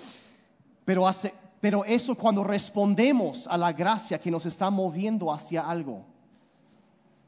pero 0.85 1.07
hace, 1.09 1.33
pero 1.61 1.85
eso 1.85 2.15
cuando 2.15 2.45
respondemos 2.45 3.47
a 3.47 3.57
la 3.57 3.73
gracia 3.73 4.21
que 4.21 4.31
nos 4.31 4.45
está 4.47 4.71
moviendo 4.71 5.33
hacia 5.33 5.63
algo, 5.63 6.05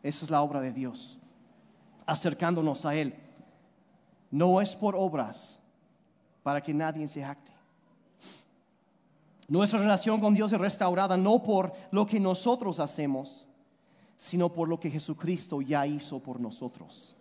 esa 0.03 0.25
es 0.25 0.31
la 0.31 0.43
obra 0.43 0.61
de 0.61 0.73
Dios, 0.73 1.19
acercándonos 2.07 2.85
a 2.87 2.95
Él. 2.95 3.15
No 4.31 4.61
es 4.61 4.77
por 4.77 4.95
obras 4.95 5.59
para 6.43 6.63
que 6.63 6.73
nadie 6.73 7.09
se 7.09 7.25
acte. 7.25 7.51
Nuestra 9.49 9.81
relación 9.81 10.21
con 10.21 10.33
Dios 10.33 10.53
es 10.53 10.61
restaurada 10.61 11.17
no 11.17 11.43
por 11.43 11.73
lo 11.91 12.07
que 12.07 12.21
nosotros 12.21 12.79
hacemos, 12.79 13.49
sino 14.17 14.53
por 14.53 14.69
lo 14.69 14.79
que 14.79 14.91
Jesucristo 14.91 15.61
ya 15.61 15.87
hizo 15.87 16.21
por 16.21 16.39
nosotros. 16.39 17.17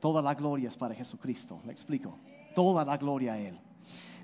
Toda 0.00 0.22
la 0.22 0.34
gloria 0.34 0.68
es 0.68 0.76
para 0.76 0.94
Jesucristo, 0.94 1.60
me 1.64 1.72
explico. 1.72 2.18
Toda 2.54 2.84
la 2.84 2.96
gloria 2.96 3.34
a 3.34 3.38
Él. 3.38 3.58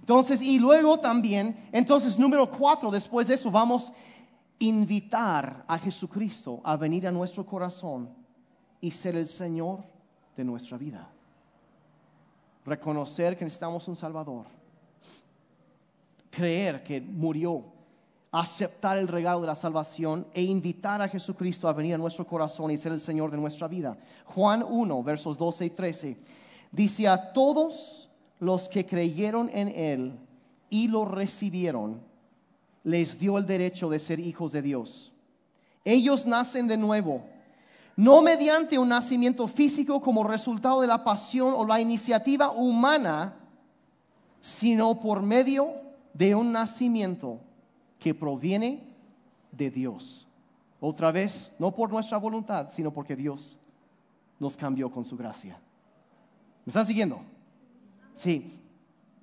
Entonces, 0.01 0.43
y 0.43 0.59
luego 0.59 0.99
también, 0.99 1.69
entonces 1.73 2.19
número 2.19 2.49
cuatro, 2.51 2.91
después 2.91 3.29
de 3.29 3.35
eso, 3.35 3.51
vamos 3.51 3.89
a 3.89 3.93
invitar 4.59 5.65
a 5.67 5.79
Jesucristo 5.79 6.61
a 6.63 6.77
venir 6.77 7.07
a 7.09 7.13
nuestro 7.13 7.45
corazón 7.45 8.11
y 8.81 8.91
ser 8.91 9.17
el 9.17 9.27
Señor 9.27 9.83
de 10.37 10.45
nuestra 10.45 10.77
vida. 10.77 11.09
Reconocer 12.65 13.37
que 13.37 13.45
necesitamos 13.45 13.89
un 13.89 13.97
Salvador. 13.97 14.47
Creer 16.31 16.83
que 16.83 17.01
murió. 17.01 17.74
Aceptar 18.37 18.97
el 18.97 19.07
regalo 19.07 19.43
de 19.43 19.47
la 19.47 19.55
salvación 19.55 20.27
e 20.35 20.43
invitar 20.43 21.01
a 21.01 21.07
Jesucristo 21.07 21.69
a 21.69 21.73
venir 21.73 21.95
a 21.95 21.99
nuestro 21.99 22.27
corazón 22.27 22.73
y 22.73 22.77
ser 22.77 22.91
el 22.91 22.99
Señor 22.99 23.31
de 23.31 23.37
nuestra 23.37 23.69
vida. 23.69 23.97
Juan 24.25 24.65
1, 24.69 25.05
versos 25.05 25.39
12 25.39 25.67
y 25.67 25.71
13. 25.71 26.17
Dice 26.73 27.07
a 27.07 27.33
todos 27.33 28.11
los 28.41 28.69
que 28.69 28.85
creyeron 28.87 29.49
en 29.53 29.69
Él 29.69 30.19
y 30.69 30.89
lo 30.89 31.05
recibieron, 31.05 32.01
les 32.83 33.21
dio 33.21 33.39
el 33.39 33.47
derecho 33.47 33.89
de 33.89 34.01
ser 34.01 34.19
hijos 34.19 34.51
de 34.51 34.63
Dios. 34.63 35.13
Ellos 35.85 36.27
nacen 36.27 36.67
de 36.67 36.77
nuevo, 36.77 37.23
no 37.95 38.21
mediante 38.21 38.81
un 38.81 38.89
nacimiento 38.89 39.47
físico 39.47 40.01
como 40.01 40.25
resultado 40.25 40.81
de 40.81 40.89
la 40.89 41.05
pasión 41.05 41.55
o 41.57 41.65
la 41.65 41.81
iniciativa 41.81 42.51
humana, 42.51 43.37
sino 44.41 44.99
por 44.99 45.23
medio 45.23 45.73
de 46.13 46.35
un 46.35 46.51
nacimiento 46.51 47.39
que 47.99 48.15
proviene 48.15 48.95
de 49.51 49.71
Dios. 49.71 50.27
Otra 50.81 51.11
vez, 51.13 51.53
no 51.59 51.75
por 51.75 51.91
nuestra 51.91 52.19
voluntad, 52.19 52.69
sino 52.71 52.93
porque 52.93 53.17
Dios 53.17 53.59
nos 54.39 54.57
cambió 54.57 54.91
con 54.91 55.05
su 55.05 55.17
gracia. 55.17 55.59
¿Me 56.65 56.71
están 56.71 56.87
siguiendo? 56.87 57.21
Sí. 58.15 58.61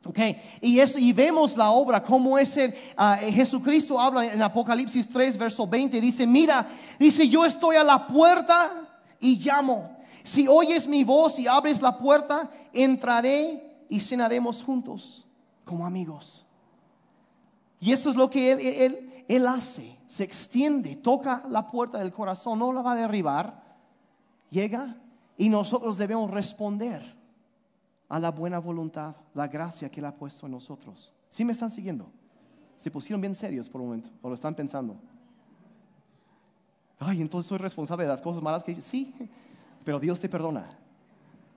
Okay. 0.03 0.35
Y, 0.61 0.79
eso, 0.79 0.97
y 0.97 1.13
vemos 1.13 1.55
la 1.55 1.69
obra, 1.69 2.01
como 2.01 2.37
es 2.39 2.57
el, 2.57 2.73
ah, 2.97 3.17
Jesucristo 3.17 3.99
habla 3.99 4.25
en 4.25 4.41
Apocalipsis 4.41 5.07
3, 5.07 5.37
verso 5.37 5.67
20, 5.67 6.01
dice, 6.01 6.25
mira, 6.25 6.67
dice, 6.97 7.27
yo 7.27 7.45
estoy 7.45 7.75
a 7.75 7.83
la 7.83 8.07
puerta 8.07 8.89
y 9.19 9.37
llamo. 9.37 9.97
Si 10.23 10.47
oyes 10.47 10.87
mi 10.87 11.03
voz 11.03 11.37
y 11.37 11.45
abres 11.47 11.81
la 11.81 11.97
puerta, 11.99 12.49
entraré 12.73 13.85
y 13.89 13.99
cenaremos 13.99 14.63
juntos 14.63 15.27
como 15.65 15.85
amigos. 15.85 16.45
Y 17.81 17.91
eso 17.91 18.09
es 18.09 18.15
lo 18.15 18.29
que 18.29 18.53
él, 18.53 18.59
él, 18.61 19.25
él 19.27 19.47
hace, 19.47 19.99
se 20.05 20.23
extiende, 20.23 20.95
toca 20.95 21.43
la 21.49 21.67
puerta 21.67 21.97
del 21.97 22.13
corazón, 22.13 22.59
no 22.59 22.71
la 22.71 22.81
va 22.81 22.93
a 22.93 22.95
derribar, 22.95 23.61
llega 24.49 24.95
y 25.35 25.49
nosotros 25.49 25.97
debemos 25.97 26.31
responder 26.31 27.01
a 28.07 28.19
la 28.19 28.29
buena 28.29 28.59
voluntad, 28.59 29.15
la 29.33 29.47
gracia 29.47 29.89
que 29.89 29.99
Él 29.99 30.05
ha 30.05 30.15
puesto 30.15 30.45
en 30.45 30.51
nosotros. 30.51 31.13
¿Sí 31.29 31.43
me 31.43 31.53
están 31.53 31.69
siguiendo? 31.69 32.11
Se 32.77 32.91
pusieron 32.91 33.21
bien 33.21 33.33
serios 33.33 33.69
por 33.69 33.81
un 33.81 33.87
momento, 33.87 34.09
o 34.21 34.29
lo 34.29 34.35
están 34.35 34.53
pensando. 34.53 34.97
Ay, 36.99 37.21
entonces 37.21 37.47
soy 37.47 37.57
responsable 37.57 38.03
de 38.03 38.09
las 38.09 38.21
cosas 38.21 38.43
malas 38.43 38.63
que 38.63 38.73
hice. 38.73 38.81
Sí, 38.81 39.13
pero 39.83 39.99
Dios 39.99 40.19
te 40.19 40.29
perdona. 40.29 40.69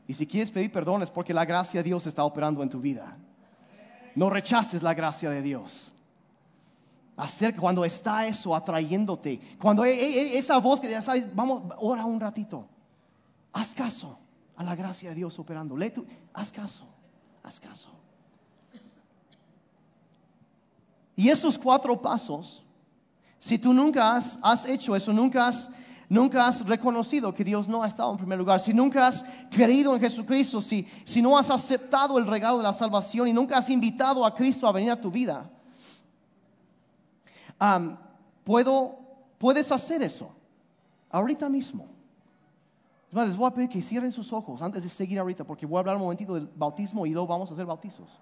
Y 0.06 0.14
si 0.14 0.26
quieres 0.26 0.50
pedir 0.50 0.70
perdón 0.70 1.02
es 1.02 1.10
porque 1.10 1.34
la 1.34 1.44
gracia 1.44 1.80
de 1.80 1.88
Dios 1.88 2.06
está 2.06 2.24
operando 2.24 2.62
en 2.62 2.70
tu 2.70 2.80
vida. 2.80 3.12
No 4.14 4.30
rechaces 4.30 4.82
la 4.82 4.94
gracia 4.94 5.30
de 5.30 5.42
Dios. 5.42 5.93
Hacer 7.16 7.54
cuando 7.54 7.84
está 7.84 8.26
eso 8.26 8.54
atrayéndote, 8.56 9.38
cuando 9.60 9.84
e, 9.84 9.92
e, 9.92 10.34
e, 10.34 10.38
esa 10.38 10.58
voz 10.58 10.80
que 10.80 11.00
sabes, 11.00 11.32
vamos, 11.34 11.62
ora 11.78 12.04
un 12.04 12.18
ratito. 12.18 12.66
Haz 13.52 13.72
caso 13.72 14.18
a 14.56 14.64
la 14.64 14.74
gracia 14.74 15.10
de 15.10 15.14
Dios 15.14 15.38
operando. 15.38 15.76
Lee 15.76 15.90
tú, 15.90 16.04
haz 16.32 16.50
caso, 16.50 16.84
haz 17.42 17.60
caso. 17.60 17.88
Y 21.16 21.28
esos 21.28 21.56
cuatro 21.56 22.00
pasos, 22.02 22.64
si 23.38 23.58
tú 23.58 23.72
nunca 23.72 24.16
has, 24.16 24.66
hecho 24.66 24.96
eso, 24.96 25.12
nunca 25.12 25.46
has, 25.46 26.66
reconocido 26.66 27.32
que 27.32 27.44
Dios 27.44 27.68
no 27.68 27.84
ha 27.84 27.86
estado 27.86 28.10
en 28.10 28.18
primer 28.18 28.38
lugar, 28.38 28.58
si 28.58 28.74
nunca 28.74 29.06
has 29.06 29.24
creído 29.50 29.94
en 29.94 30.00
Jesucristo, 30.00 30.60
si 30.60 31.22
no 31.22 31.38
has 31.38 31.50
aceptado 31.50 32.18
el 32.18 32.26
regalo 32.26 32.58
de 32.58 32.64
la 32.64 32.72
salvación 32.72 33.28
y 33.28 33.32
nunca 33.32 33.58
has 33.58 33.70
invitado 33.70 34.26
a 34.26 34.34
Cristo 34.34 34.66
a 34.66 34.72
venir 34.72 34.90
a 34.90 35.00
tu 35.00 35.12
vida, 35.12 35.48
puedo, 38.44 38.98
puedes 39.38 39.70
hacer 39.72 40.02
eso 40.02 40.30
ahorita 41.10 41.48
mismo 41.48 41.94
les 43.22 43.36
voy 43.36 43.46
a 43.46 43.54
pedir 43.54 43.68
que 43.68 43.80
cierren 43.80 44.10
sus 44.10 44.32
ojos 44.32 44.60
antes 44.60 44.82
de 44.82 44.88
seguir 44.88 45.18
ahorita, 45.18 45.44
porque 45.44 45.66
voy 45.66 45.76
a 45.76 45.80
hablar 45.80 45.96
un 45.96 46.02
momentito 46.02 46.34
del 46.34 46.48
bautismo 46.48 47.06
y 47.06 47.10
luego 47.10 47.28
vamos 47.28 47.50
a 47.50 47.52
hacer 47.54 47.66
bautizos. 47.66 48.20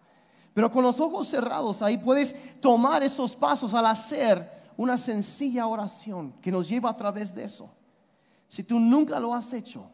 Pero 0.53 0.71
con 0.71 0.83
los 0.83 1.01
ojos 1.01 1.29
cerrados 1.29 1.81
ahí 1.81 1.97
puedes 1.97 2.37
tomar 2.61 3.03
esos 3.03 3.35
pasos 3.35 3.73
al 3.73 3.87
hacer 3.87 4.63
una 4.77 4.99
sencilla 4.99 5.67
oración 5.67 6.35
que 6.43 6.53
nos 6.53 6.69
lleva 6.69 6.91
a 6.91 6.97
través 6.97 7.35
de 7.35 7.45
eso. 7.45 7.71
Si 8.49 8.63
tú 8.63 8.79
nunca 8.79 9.19
lo 9.19 9.35
has 9.35 9.55
hecho, 9.55 9.87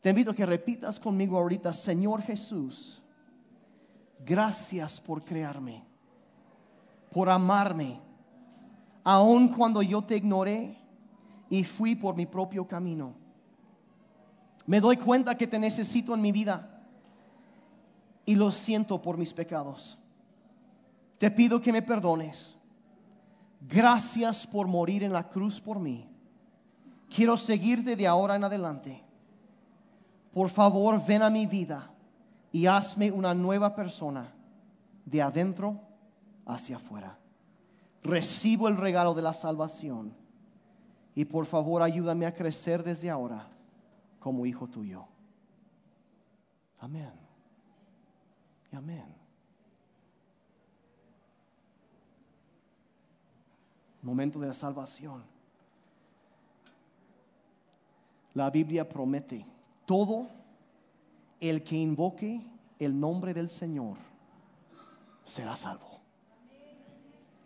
te 0.00 0.10
invito 0.10 0.30
a 0.30 0.34
que 0.34 0.46
repitas 0.46 1.00
conmigo 1.00 1.36
ahorita, 1.36 1.72
Señor 1.72 2.22
Jesús, 2.22 3.02
gracias 4.24 5.00
por 5.00 5.24
crearme, 5.24 5.84
por 7.12 7.28
amarme, 7.28 8.00
aun 9.10 9.48
cuando 9.48 9.82
yo 9.82 10.02
te 10.02 10.16
ignoré 10.16 10.78
y 11.48 11.64
fui 11.64 11.96
por 11.96 12.14
mi 12.14 12.26
propio 12.26 12.66
camino. 12.66 13.14
Me 14.66 14.80
doy 14.80 14.96
cuenta 14.96 15.36
que 15.36 15.48
te 15.48 15.58
necesito 15.58 16.14
en 16.14 16.20
mi 16.20 16.30
vida 16.30 16.80
y 18.24 18.36
lo 18.36 18.52
siento 18.52 19.02
por 19.02 19.18
mis 19.18 19.32
pecados. 19.32 19.98
Te 21.18 21.28
pido 21.28 21.60
que 21.60 21.72
me 21.72 21.82
perdones. 21.82 22.56
Gracias 23.60 24.46
por 24.46 24.68
morir 24.68 25.02
en 25.02 25.12
la 25.12 25.28
cruz 25.28 25.60
por 25.60 25.80
mí. 25.80 26.08
Quiero 27.08 27.36
seguirte 27.36 27.96
de 27.96 28.06
ahora 28.06 28.36
en 28.36 28.44
adelante. 28.44 29.02
Por 30.32 30.50
favor, 30.50 31.04
ven 31.04 31.22
a 31.22 31.30
mi 31.30 31.46
vida 31.46 31.90
y 32.52 32.66
hazme 32.66 33.10
una 33.10 33.34
nueva 33.34 33.74
persona 33.74 34.32
de 35.04 35.20
adentro 35.20 35.80
hacia 36.46 36.76
afuera. 36.76 37.19
Recibo 38.02 38.68
el 38.68 38.76
regalo 38.76 39.12
de 39.14 39.22
la 39.22 39.34
salvación 39.34 40.14
Y 41.14 41.26
por 41.26 41.44
favor 41.46 41.82
ayúdame 41.82 42.26
a 42.26 42.34
crecer 42.34 42.82
desde 42.82 43.10
ahora 43.10 43.48
como 44.20 44.46
hijo 44.46 44.68
tuyo. 44.68 45.06
Amén. 46.78 47.10
Amén. 48.72 49.04
Momento 54.02 54.38
de 54.38 54.48
la 54.48 54.54
salvación. 54.54 55.24
La 58.34 58.50
Biblia 58.50 58.88
promete, 58.88 59.44
todo 59.84 60.28
el 61.40 61.64
que 61.64 61.76
invoque 61.76 62.40
el 62.78 62.98
nombre 62.98 63.34
del 63.34 63.50
Señor 63.50 63.96
será 65.24 65.56
salvo. 65.56 65.89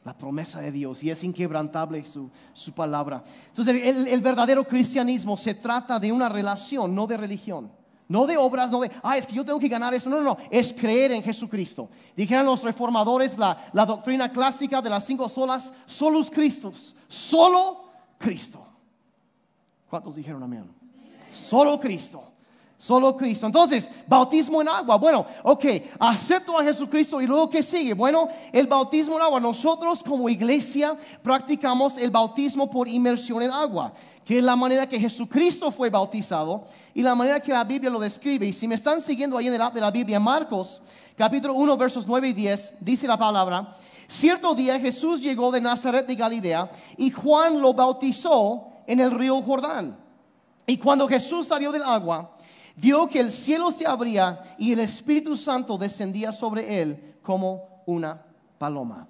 La 0.04 0.16
promesa 0.16 0.60
de 0.60 0.70
Dios 0.70 1.02
y 1.02 1.10
es 1.10 1.24
inquebrantable 1.24 2.04
su, 2.04 2.72
palabra. 2.72 3.24
Entonces 3.48 3.82
el, 3.82 4.06
el 4.06 4.20
verdadero 4.20 4.64
cristianismo 4.64 5.36
se 5.36 5.54
trata 5.54 5.98
de 5.98 6.12
una 6.12 6.28
relación, 6.28 6.94
no 6.94 7.06
de 7.06 7.16
religión. 7.16 7.70
No 8.06 8.26
de 8.26 8.36
obras, 8.36 8.70
no 8.70 8.80
de, 8.80 8.90
ah, 9.02 9.16
es 9.16 9.26
que 9.26 9.34
yo 9.34 9.44
tengo 9.44 9.58
que 9.58 9.68
ganar 9.68 9.94
eso. 9.94 10.10
No, 10.10 10.16
no, 10.16 10.22
no, 10.22 10.36
es 10.50 10.74
creer 10.74 11.12
en 11.12 11.22
Jesucristo. 11.22 11.88
Dijeron 12.14 12.44
los 12.44 12.62
reformadores 12.62 13.38
la, 13.38 13.56
la 13.72 13.86
doctrina 13.86 14.30
clásica 14.30 14.82
de 14.82 14.90
las 14.90 15.04
cinco 15.04 15.28
solas, 15.28 15.72
solus 15.86 16.30
Christus, 16.30 16.94
solo 17.08 17.84
Cristo. 18.18 18.62
¿Cuántos 19.88 20.16
dijeron 20.16 20.42
amén? 20.42 20.70
Solo 21.30 21.80
Cristo. 21.80 22.32
Solo 22.76 23.16
Cristo. 23.16 23.46
Entonces, 23.46 23.90
bautismo 24.06 24.60
en 24.60 24.68
agua. 24.68 24.96
Bueno, 24.96 25.24
ok, 25.42 25.64
acepto 25.98 26.58
a 26.58 26.64
Jesucristo 26.64 27.20
y 27.20 27.26
luego 27.26 27.48
¿qué 27.48 27.62
sigue? 27.62 27.94
Bueno, 27.94 28.28
el 28.52 28.66
bautismo 28.66 29.16
en 29.16 29.22
agua. 29.22 29.40
Nosotros 29.40 30.02
como 30.02 30.28
iglesia 30.28 30.96
practicamos 31.22 31.96
el 31.96 32.10
bautismo 32.10 32.68
por 32.68 32.88
inmersión 32.88 33.42
en 33.42 33.52
agua, 33.52 33.92
que 34.24 34.38
es 34.38 34.44
la 34.44 34.56
manera 34.56 34.88
que 34.88 34.98
Jesucristo 34.98 35.70
fue 35.70 35.88
bautizado 35.88 36.64
y 36.92 37.02
la 37.02 37.14
manera 37.14 37.40
que 37.40 37.52
la 37.52 37.64
Biblia 37.64 37.90
lo 37.90 38.00
describe. 38.00 38.46
Y 38.46 38.52
si 38.52 38.66
me 38.66 38.74
están 38.74 39.00
siguiendo 39.00 39.38
ahí 39.38 39.46
en 39.46 39.54
el 39.54 39.62
app 39.62 39.74
de 39.74 39.80
la 39.80 39.90
Biblia, 39.90 40.18
Marcos, 40.18 40.82
capítulo 41.16 41.54
1, 41.54 41.76
versos 41.76 42.06
9 42.06 42.28
y 42.28 42.32
10, 42.32 42.74
dice 42.80 43.06
la 43.06 43.16
palabra, 43.16 43.72
cierto 44.08 44.54
día 44.54 44.78
Jesús 44.80 45.22
llegó 45.22 45.52
de 45.52 45.60
Nazaret 45.60 46.06
de 46.06 46.16
Galilea 46.16 46.70
y 46.96 47.10
Juan 47.10 47.62
lo 47.62 47.72
bautizó 47.72 48.68
en 48.86 49.00
el 49.00 49.12
río 49.12 49.40
Jordán. 49.40 49.96
Y 50.66 50.78
cuando 50.78 51.06
Jesús 51.06 51.46
salió 51.46 51.70
del 51.72 51.82
agua, 51.82 52.33
vio 52.76 53.08
que 53.08 53.20
el 53.20 53.30
cielo 53.30 53.70
se 53.70 53.86
abría 53.86 54.56
y 54.58 54.72
el 54.72 54.80
Espíritu 54.80 55.36
Santo 55.36 55.78
descendía 55.78 56.32
sobre 56.32 56.80
él 56.80 57.16
como 57.22 57.82
una 57.86 58.22
paloma. 58.58 59.08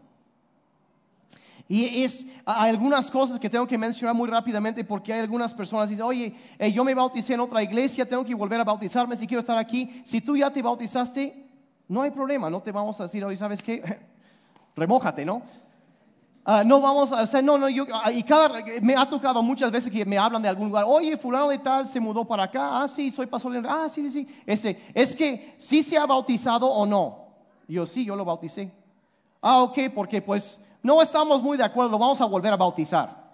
Y 1.66 2.02
es, 2.04 2.26
hay 2.44 2.70
algunas 2.70 3.10
cosas 3.10 3.38
que 3.38 3.48
tengo 3.48 3.66
que 3.66 3.78
mencionar 3.78 4.14
muy 4.14 4.28
rápidamente 4.28 4.84
porque 4.84 5.14
hay 5.14 5.20
algunas 5.20 5.54
personas 5.54 5.88
que 5.88 5.94
dicen, 5.94 6.06
oye, 6.06 6.34
eh, 6.58 6.70
yo 6.70 6.84
me 6.84 6.94
bauticé 6.94 7.34
en 7.34 7.40
otra 7.40 7.62
iglesia, 7.62 8.06
tengo 8.06 8.24
que 8.24 8.34
volver 8.34 8.60
a 8.60 8.64
bautizarme 8.64 9.16
si 9.16 9.26
quiero 9.26 9.40
estar 9.40 9.56
aquí. 9.56 10.02
Si 10.04 10.20
tú 10.20 10.36
ya 10.36 10.50
te 10.50 10.60
bautizaste, 10.60 11.46
no 11.88 12.02
hay 12.02 12.10
problema, 12.10 12.50
no 12.50 12.62
te 12.62 12.70
vamos 12.70 13.00
a 13.00 13.04
decir, 13.04 13.24
oye, 13.24 13.36
¿sabes 13.36 13.62
qué? 13.62 13.82
Remójate, 14.76 15.24
¿no? 15.24 15.42
Ah, 16.46 16.62
no 16.62 16.80
vamos 16.80 17.10
a 17.10 17.20
hacer, 17.20 17.42
no, 17.42 17.56
no, 17.56 17.70
yo, 17.70 17.86
ah, 17.90 18.12
y 18.12 18.22
cada, 18.22 18.62
me 18.82 18.94
ha 18.94 19.08
tocado 19.08 19.42
muchas 19.42 19.70
veces 19.70 19.90
que 19.90 20.04
me 20.04 20.18
hablan 20.18 20.42
de 20.42 20.48
algún 20.48 20.68
lugar, 20.68 20.84
oye, 20.86 21.16
fulano 21.16 21.48
de 21.48 21.58
tal 21.58 21.88
se 21.88 21.98
mudó 21.98 22.26
para 22.26 22.42
acá, 22.42 22.82
ah, 22.82 22.86
sí, 22.86 23.10
soy 23.10 23.26
pastor, 23.26 23.64
ah, 23.66 23.88
sí, 23.88 24.02
sí, 24.02 24.10
sí, 24.10 24.42
ese, 24.44 24.78
es 24.92 25.16
que 25.16 25.54
sí 25.56 25.82
se 25.82 25.96
ha 25.96 26.04
bautizado 26.04 26.66
o 26.66 26.84
no. 26.84 27.24
Yo 27.66 27.86
sí, 27.86 28.04
yo 28.04 28.14
lo 28.14 28.26
bauticé. 28.26 28.70
Ah, 29.40 29.62
ok, 29.62 29.78
porque 29.94 30.20
pues 30.20 30.60
no 30.82 31.00
estamos 31.00 31.42
muy 31.42 31.56
de 31.56 31.64
acuerdo, 31.64 31.98
vamos 31.98 32.20
a 32.20 32.26
volver 32.26 32.52
a 32.52 32.56
bautizar. 32.56 33.24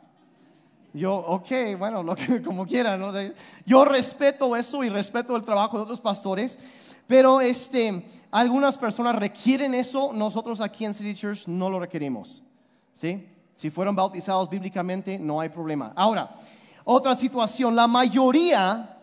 Yo, 0.93 1.17
ok, 1.17 1.49
bueno, 1.79 2.05
lo 2.05 2.15
que, 2.15 2.41
como 2.45 2.65
quieran, 2.65 3.01
no 3.01 3.11
sé. 3.11 3.35
Yo 3.67 3.85
respeto 3.85 4.55
eso 4.55 4.85
y 4.85 4.89
respeto 4.89 5.35
el 5.35 5.45
trabajo 5.45 5.77
de 5.77 5.83
otros 5.83 6.01
pastores, 6.01 6.57
pero 7.09 7.41
este, 7.41 8.07
algunas 8.31 8.79
personas 8.79 9.17
requieren 9.17 9.75
eso, 9.75 10.13
nosotros 10.13 10.61
aquí 10.61 10.85
en 10.85 10.95
City 10.95 11.15
Church 11.15 11.49
no 11.49 11.69
lo 11.71 11.81
requerimos. 11.81 12.45
¿Sí? 13.01 13.27
Si 13.57 13.71
fueron 13.71 13.97
bautizados 13.97 14.51
bíblicamente, 14.51 15.19
no 15.19 15.41
hay 15.41 15.49
problema. 15.49 15.91
Ahora, 15.97 16.35
otra 16.85 17.17
situación, 17.17 17.75
la 17.75 17.87
mayoría, 17.87 18.95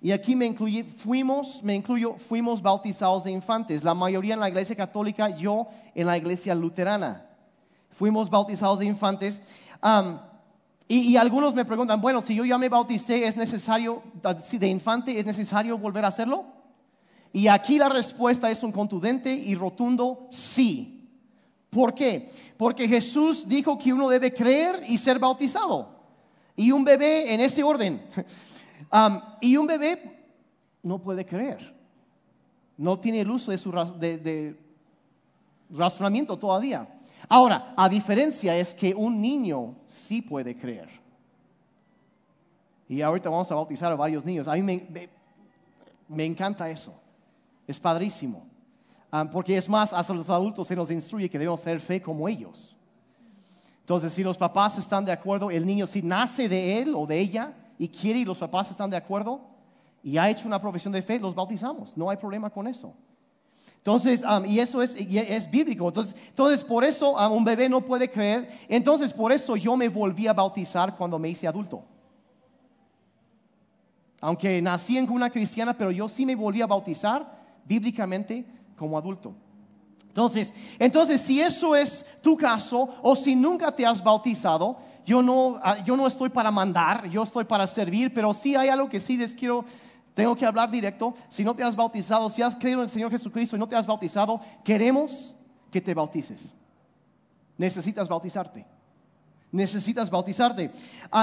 y 0.00 0.12
aquí 0.12 0.34
me 0.34 0.46
incluye, 0.46 0.82
fuimos, 0.82 1.62
me 1.62 1.74
incluyo, 1.74 2.14
fuimos 2.14 2.62
bautizados 2.62 3.24
de 3.24 3.32
infantes. 3.32 3.84
La 3.84 3.92
mayoría 3.92 4.32
en 4.32 4.40
la 4.40 4.48
iglesia 4.48 4.74
católica, 4.74 5.28
yo 5.36 5.66
en 5.94 6.06
la 6.06 6.16
iglesia 6.16 6.54
luterana. 6.54 7.26
Fuimos 7.90 8.30
bautizados 8.30 8.78
de 8.78 8.86
infantes. 8.86 9.42
y, 10.88 11.16
algunos 11.16 11.54
me 11.54 11.66
preguntan, 11.66 12.00
bueno, 12.00 12.22
si 12.22 12.34
yo 12.34 12.46
ya 12.46 12.56
me 12.56 12.70
bauticé, 12.70 13.26
¿es 13.26 13.36
necesario, 13.36 14.02
de 14.52 14.68
infante, 14.68 15.18
es 15.18 15.26
necesario 15.26 15.76
volver 15.76 16.06
a 16.06 16.08
hacerlo? 16.08 16.46
Y 17.30 17.48
aquí 17.48 17.76
la 17.76 17.90
respuesta 17.90 18.50
es 18.50 18.62
un 18.62 18.72
contundente 18.72 19.34
y 19.34 19.54
rotundo 19.54 20.28
sí. 20.30 20.93
¿Por 21.74 21.92
qué? 21.92 22.30
Porque 22.56 22.86
Jesús 22.86 23.48
dijo 23.48 23.76
que 23.76 23.92
uno 23.92 24.08
debe 24.08 24.32
creer 24.32 24.84
y 24.86 24.96
ser 24.96 25.18
bautizado. 25.18 25.88
Y 26.54 26.70
un 26.70 26.84
bebé 26.84 27.34
en 27.34 27.40
ese 27.40 27.64
orden. 27.64 28.00
y 29.40 29.56
un 29.56 29.66
bebé 29.66 30.24
no 30.84 31.00
puede 31.00 31.26
creer. 31.26 31.74
No 32.76 33.00
tiene 33.00 33.20
el 33.20 33.30
uso 33.30 33.50
de 33.50 33.58
su 33.58 33.72
de, 33.98 34.56
razonamiento 35.68 36.38
todavía. 36.38 36.88
Ahora, 37.28 37.74
a 37.76 37.88
diferencia 37.88 38.56
es 38.56 38.72
que 38.72 38.94
un 38.94 39.20
niño 39.20 39.74
sí 39.86 40.22
puede 40.22 40.56
creer. 40.56 40.88
Y 42.88 43.02
ahorita 43.02 43.30
vamos 43.30 43.50
a 43.50 43.56
bautizar 43.56 43.90
a 43.90 43.96
varios 43.96 44.24
niños. 44.24 44.46
A 44.46 44.54
mí 44.54 44.62
me 46.06 46.24
encanta 46.24 46.70
eso. 46.70 46.94
Es 47.66 47.80
padrísimo. 47.80 48.53
Ah, 49.16 49.30
porque 49.30 49.56
es 49.56 49.68
más, 49.68 49.92
hasta 49.92 50.12
los 50.12 50.28
adultos 50.28 50.66
se 50.66 50.74
nos 50.74 50.90
instruye 50.90 51.30
que 51.30 51.38
debemos 51.38 51.62
tener 51.62 51.78
fe 51.78 52.02
como 52.02 52.28
ellos. 52.28 52.74
Entonces, 53.78 54.12
si 54.12 54.24
los 54.24 54.36
papás 54.36 54.76
están 54.76 55.04
de 55.04 55.12
acuerdo, 55.12 55.52
el 55.52 55.64
niño 55.64 55.86
si 55.86 56.02
nace 56.02 56.48
de 56.48 56.80
él 56.80 56.96
o 56.96 57.06
de 57.06 57.20
ella 57.20 57.52
y 57.78 57.86
quiere 57.86 58.18
y 58.18 58.24
los 58.24 58.38
papás 58.38 58.72
están 58.72 58.90
de 58.90 58.96
acuerdo 58.96 59.40
y 60.02 60.18
ha 60.18 60.28
hecho 60.28 60.48
una 60.48 60.60
profesión 60.60 60.92
de 60.92 61.00
fe, 61.00 61.20
los 61.20 61.32
bautizamos. 61.32 61.96
No 61.96 62.10
hay 62.10 62.16
problema 62.16 62.50
con 62.50 62.66
eso. 62.66 62.92
Entonces, 63.76 64.24
y 64.46 64.58
eso 64.58 64.82
es, 64.82 64.96
es 64.96 65.48
bíblico. 65.48 65.86
Entonces, 65.86 66.16
entonces, 66.30 66.64
por 66.64 66.82
eso 66.82 67.12
un 67.30 67.44
bebé 67.44 67.68
no 67.68 67.82
puede 67.82 68.10
creer. 68.10 68.50
Entonces, 68.68 69.12
por 69.12 69.30
eso 69.30 69.54
yo 69.54 69.76
me 69.76 69.88
volví 69.88 70.26
a 70.26 70.32
bautizar 70.32 70.96
cuando 70.96 71.20
me 71.20 71.28
hice 71.28 71.46
adulto. 71.46 71.84
Aunque 74.20 74.60
nací 74.60 74.98
en 74.98 75.08
una 75.08 75.30
cristiana, 75.30 75.72
pero 75.72 75.92
yo 75.92 76.08
sí 76.08 76.26
me 76.26 76.34
volví 76.34 76.60
a 76.62 76.66
bautizar 76.66 77.44
bíblicamente 77.64 78.44
como 78.76 78.98
adulto. 78.98 79.34
Entonces, 80.08 80.54
entonces, 80.78 81.20
si 81.20 81.40
eso 81.40 81.74
es 81.74 82.06
tu 82.22 82.36
caso 82.36 82.88
o 83.02 83.16
si 83.16 83.34
nunca 83.34 83.74
te 83.74 83.84
has 83.84 84.02
bautizado, 84.02 84.76
yo 85.04 85.22
no, 85.22 85.58
ah, 85.62 85.78
yo 85.84 85.96
no 85.96 86.06
estoy 86.06 86.30
para 86.30 86.50
mandar, 86.50 87.08
yo 87.08 87.24
estoy 87.24 87.44
para 87.44 87.66
servir, 87.66 88.14
pero 88.14 88.32
si 88.32 88.54
hay 88.54 88.68
algo 88.68 88.88
que 88.88 89.00
sí 89.00 89.16
les 89.16 89.34
quiero, 89.34 89.64
tengo 90.14 90.36
que 90.36 90.46
hablar 90.46 90.70
directo. 90.70 91.14
Si 91.28 91.44
no 91.44 91.54
te 91.54 91.64
has 91.64 91.74
bautizado, 91.74 92.30
si 92.30 92.42
has 92.42 92.54
creído 92.54 92.78
en 92.78 92.84
el 92.84 92.90
Señor 92.90 93.10
Jesucristo 93.10 93.56
y 93.56 93.58
no 93.58 93.68
te 93.68 93.76
has 93.76 93.86
bautizado, 93.86 94.40
queremos 94.62 95.34
que 95.70 95.80
te 95.80 95.92
bautices. 95.92 96.54
Necesitas 97.58 98.08
bautizarte. 98.08 98.64
Necesitas 99.50 100.10
bautizarte. 100.10 100.72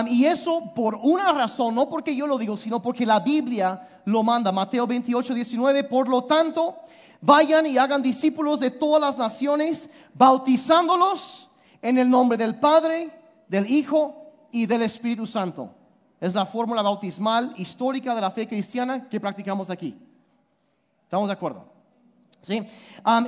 y 0.07 0.25
eso 0.25 0.73
por 0.73 0.95
una 0.95 1.31
razón, 1.33 1.75
no 1.75 1.89
porque 1.89 2.15
yo 2.15 2.27
lo 2.27 2.37
digo, 2.37 2.55
sino 2.55 2.81
porque 2.81 3.05
la 3.05 3.19
Biblia 3.19 4.01
lo 4.05 4.23
manda. 4.23 4.51
Mateo 4.51 4.85
28, 4.87 5.33
19. 5.33 5.83
Por 5.85 6.07
lo 6.07 6.23
tanto, 6.23 6.77
Vayan 7.21 7.67
y 7.67 7.77
hagan 7.77 8.01
discípulos 8.01 8.60
de 8.60 8.71
todas 8.71 8.99
las 8.99 9.17
naciones, 9.17 9.89
bautizándolos 10.13 11.49
en 11.81 11.99
el 11.99 12.10
nombre 12.10 12.38
del 12.38 12.60
Padre, 12.60 13.12
del 13.47 13.69
Hijo 13.69 14.47
y 14.51 14.65
del 14.65 14.81
Espíritu 14.81 15.27
Santo. 15.27 15.69
Es 16.19 16.34
la 16.34 16.45
fórmula 16.45 16.81
bautismal 16.81 17.53
histórica 17.57 18.15
de 18.15 18.21
la 18.21 18.31
fe 18.31 18.47
cristiana 18.47 19.07
que 19.07 19.19
practicamos 19.19 19.69
aquí. 19.69 19.97
¿Estamos 21.03 21.27
de 21.27 21.34
acuerdo? 21.34 21.65
¿Sí? 22.41 22.63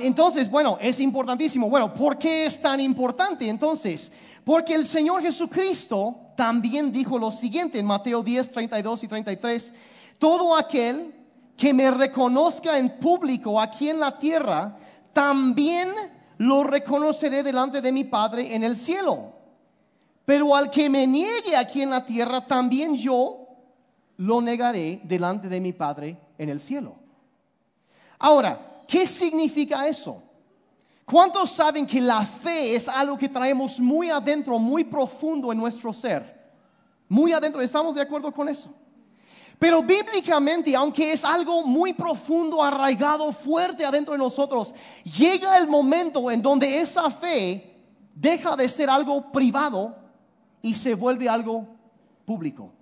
entonces, 0.00 0.50
bueno, 0.50 0.76
es 0.80 0.98
importantísimo. 0.98 1.70
Bueno, 1.70 1.94
¿por 1.94 2.18
qué 2.18 2.46
es 2.46 2.60
tan 2.60 2.80
importante 2.80 3.48
entonces? 3.48 4.10
Porque 4.44 4.74
el 4.74 4.86
Señor 4.86 5.22
Jesucristo 5.22 6.16
también 6.36 6.90
dijo 6.90 7.16
lo 7.16 7.30
siguiente 7.30 7.78
en 7.78 7.86
Mateo 7.86 8.22
10, 8.22 8.50
32 8.50 9.04
y 9.04 9.08
33. 9.08 9.72
Todo 10.18 10.56
aquel 10.56 11.14
que 11.56 11.72
me 11.72 11.90
reconozca 11.90 12.78
en 12.78 12.98
público 12.98 13.60
aquí 13.60 13.88
en 13.88 14.00
la 14.00 14.18
tierra, 14.18 14.76
también 15.12 15.88
lo 16.38 16.64
reconoceré 16.64 17.42
delante 17.42 17.80
de 17.80 17.92
mi 17.92 18.04
Padre 18.04 18.54
en 18.54 18.64
el 18.64 18.76
cielo. 18.76 19.32
Pero 20.24 20.54
al 20.54 20.70
que 20.70 20.88
me 20.90 21.06
niegue 21.06 21.56
aquí 21.56 21.82
en 21.82 21.90
la 21.90 22.04
tierra, 22.04 22.46
también 22.46 22.96
yo 22.96 23.46
lo 24.16 24.40
negaré 24.40 25.00
delante 25.04 25.48
de 25.48 25.60
mi 25.60 25.72
Padre 25.72 26.16
en 26.38 26.48
el 26.48 26.60
cielo. 26.60 26.96
Ahora, 28.18 28.82
¿qué 28.88 29.06
significa 29.06 29.86
eso? 29.86 30.22
¿Cuántos 31.04 31.50
saben 31.50 31.86
que 31.86 32.00
la 32.00 32.24
fe 32.24 32.74
es 32.74 32.88
algo 32.88 33.18
que 33.18 33.28
traemos 33.28 33.78
muy 33.78 34.08
adentro, 34.08 34.58
muy 34.58 34.84
profundo 34.84 35.52
en 35.52 35.58
nuestro 35.58 35.92
ser? 35.92 36.34
Muy 37.08 37.32
adentro, 37.32 37.60
¿estamos 37.60 37.94
de 37.94 38.00
acuerdo 38.00 38.32
con 38.32 38.48
eso? 38.48 38.74
Pero 39.64 39.82
bíblicamente, 39.82 40.76
aunque 40.76 41.14
es 41.14 41.24
algo 41.24 41.66
muy 41.66 41.94
profundo, 41.94 42.62
arraigado, 42.62 43.32
fuerte 43.32 43.82
adentro 43.82 44.12
de 44.12 44.18
nosotros, 44.18 44.74
llega 45.04 45.56
el 45.56 45.66
momento 45.66 46.30
en 46.30 46.42
donde 46.42 46.80
esa 46.80 47.08
fe 47.08 47.74
deja 48.14 48.56
de 48.56 48.68
ser 48.68 48.90
algo 48.90 49.32
privado 49.32 49.96
y 50.60 50.74
se 50.74 50.94
vuelve 50.94 51.30
algo 51.30 51.66
público. 52.26 52.72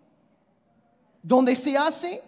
Donde 1.23 1.55
se 1.55 1.79
hace, 1.79 2.21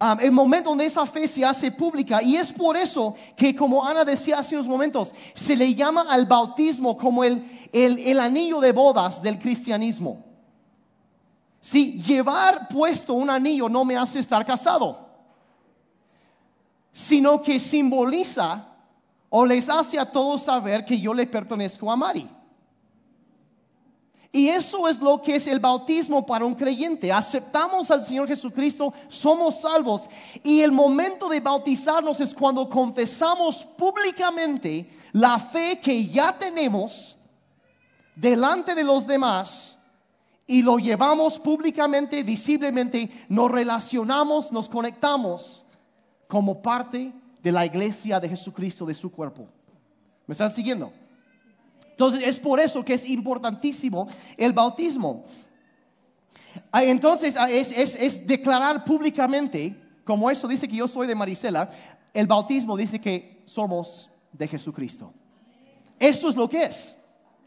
um, 0.00 0.18
el 0.18 0.32
momento 0.32 0.70
donde 0.70 0.86
esa 0.86 1.06
fe 1.06 1.28
se 1.28 1.44
hace 1.44 1.70
pública. 1.70 2.20
Y 2.20 2.34
es 2.34 2.52
por 2.52 2.76
eso 2.76 3.14
que, 3.36 3.54
como 3.54 3.86
Ana 3.86 4.04
decía 4.04 4.40
hace 4.40 4.56
unos 4.56 4.66
momentos, 4.66 5.12
se 5.36 5.54
le 5.54 5.72
llama 5.72 6.06
al 6.10 6.26
bautismo 6.26 6.96
como 6.96 7.22
el, 7.22 7.48
el 7.72 8.18
anillo 8.18 8.58
de 8.58 8.72
bodas 8.72 9.22
del 9.22 9.38
cristianismo. 9.38 10.31
Si 11.62 12.02
llevar 12.02 12.66
puesto 12.66 13.14
un 13.14 13.30
anillo 13.30 13.68
no 13.68 13.84
me 13.84 13.96
hace 13.96 14.18
estar 14.18 14.44
casado, 14.44 14.98
sino 16.92 17.40
que 17.40 17.60
simboliza 17.60 18.66
o 19.30 19.46
les 19.46 19.68
hace 19.68 19.96
a 19.96 20.10
todos 20.10 20.42
saber 20.42 20.84
que 20.84 21.00
yo 21.00 21.14
le 21.14 21.24
pertenezco 21.24 21.90
a 21.90 21.96
Mari. 21.96 22.28
Y 24.32 24.48
eso 24.48 24.88
es 24.88 24.98
lo 24.98 25.22
que 25.22 25.36
es 25.36 25.46
el 25.46 25.60
bautismo 25.60 26.26
para 26.26 26.44
un 26.44 26.56
creyente. 26.56 27.12
Aceptamos 27.12 27.92
al 27.92 28.02
Señor 28.02 28.26
Jesucristo, 28.26 28.92
somos 29.08 29.60
salvos. 29.60 30.02
Y 30.42 30.62
el 30.62 30.72
momento 30.72 31.28
de 31.28 31.38
bautizarnos 31.38 32.18
es 32.18 32.34
cuando 32.34 32.68
confesamos 32.68 33.64
públicamente 33.76 34.90
la 35.12 35.38
fe 35.38 35.78
que 35.80 36.08
ya 36.08 36.36
tenemos 36.36 37.16
delante 38.16 38.74
de 38.74 38.82
los 38.82 39.06
demás 39.06 39.71
y 40.46 40.62
lo 40.62 40.78
llevamos 40.78 41.38
públicamente, 41.38 42.22
visiblemente, 42.22 43.10
nos 43.28 43.50
relacionamos, 43.50 44.52
nos 44.52 44.68
conectamos 44.68 45.64
como 46.26 46.60
parte 46.60 47.12
de 47.42 47.52
la 47.52 47.66
iglesia 47.66 48.18
de 48.20 48.28
Jesucristo, 48.28 48.86
de 48.86 48.94
su 48.94 49.10
cuerpo. 49.10 49.48
¿Me 50.26 50.32
están 50.32 50.50
siguiendo? 50.50 50.92
Entonces 51.90 52.22
es 52.24 52.40
por 52.40 52.58
eso 52.58 52.84
que 52.84 52.94
es 52.94 53.08
importantísimo 53.08 54.08
el 54.36 54.52
bautismo. 54.52 55.24
Ah, 56.70 56.84
entonces 56.84 57.36
ah, 57.36 57.50
es, 57.50 57.70
es 57.72 58.26
declarar 58.26 58.84
públicamente, 58.84 59.76
como 60.04 60.30
eso 60.30 60.48
dice 60.48 60.68
que 60.68 60.76
yo 60.76 60.88
soy 60.88 61.06
de 61.06 61.14
Marisela, 61.14 61.70
el 62.12 62.26
bautismo 62.26 62.76
dice 62.76 63.00
que 63.00 63.42
somos 63.44 64.10
de 64.32 64.48
Jesucristo. 64.48 65.12
Eso 65.98 66.28
es 66.28 66.36
lo 66.36 66.48
que 66.48 66.64
es. 66.64 66.96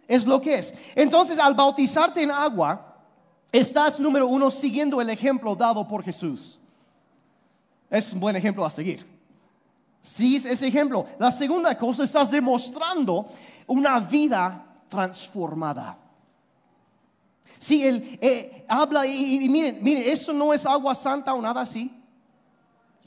Es 0.08 0.26
lo 0.26 0.40
que 0.42 0.56
es. 0.56 0.74
Entonces, 0.96 1.40
al 1.40 1.54
bautizarte 1.54 2.22
en 2.22 2.32
agua, 2.32 2.96
estás, 3.52 4.00
número 4.00 4.28
uno, 4.28 4.52
siguiendo 4.52 5.02
el 5.02 5.10
ejemplo 5.10 5.56
dado 5.56 5.88
por 5.88 6.04
Jesús. 6.04 6.60
Es 7.90 8.14
un 8.14 8.20
buen 8.20 8.36
ejemplo 8.36 8.66
a 8.66 8.70
seguir. 8.70 9.06
Sigues 10.02 10.46
ese 10.46 10.68
ejemplo. 10.68 11.06
La 11.18 11.32
segunda 11.32 11.76
cosa, 11.78 12.04
estás 12.04 12.30
demostrando 12.30 13.26
una 13.68 14.00
vida 14.00 14.64
transformada. 14.90 15.98
Si 17.60 17.84
él 17.84 18.20
eh, 18.22 18.66
habla 18.68 19.08
y, 19.08 19.50
miren, 19.50 19.80
miren, 19.82 20.04
eso 20.06 20.32
no 20.32 20.54
es 20.54 20.66
agua 20.66 20.94
santa 20.94 21.34
o 21.34 21.42
nada 21.42 21.62
así. 21.62 21.92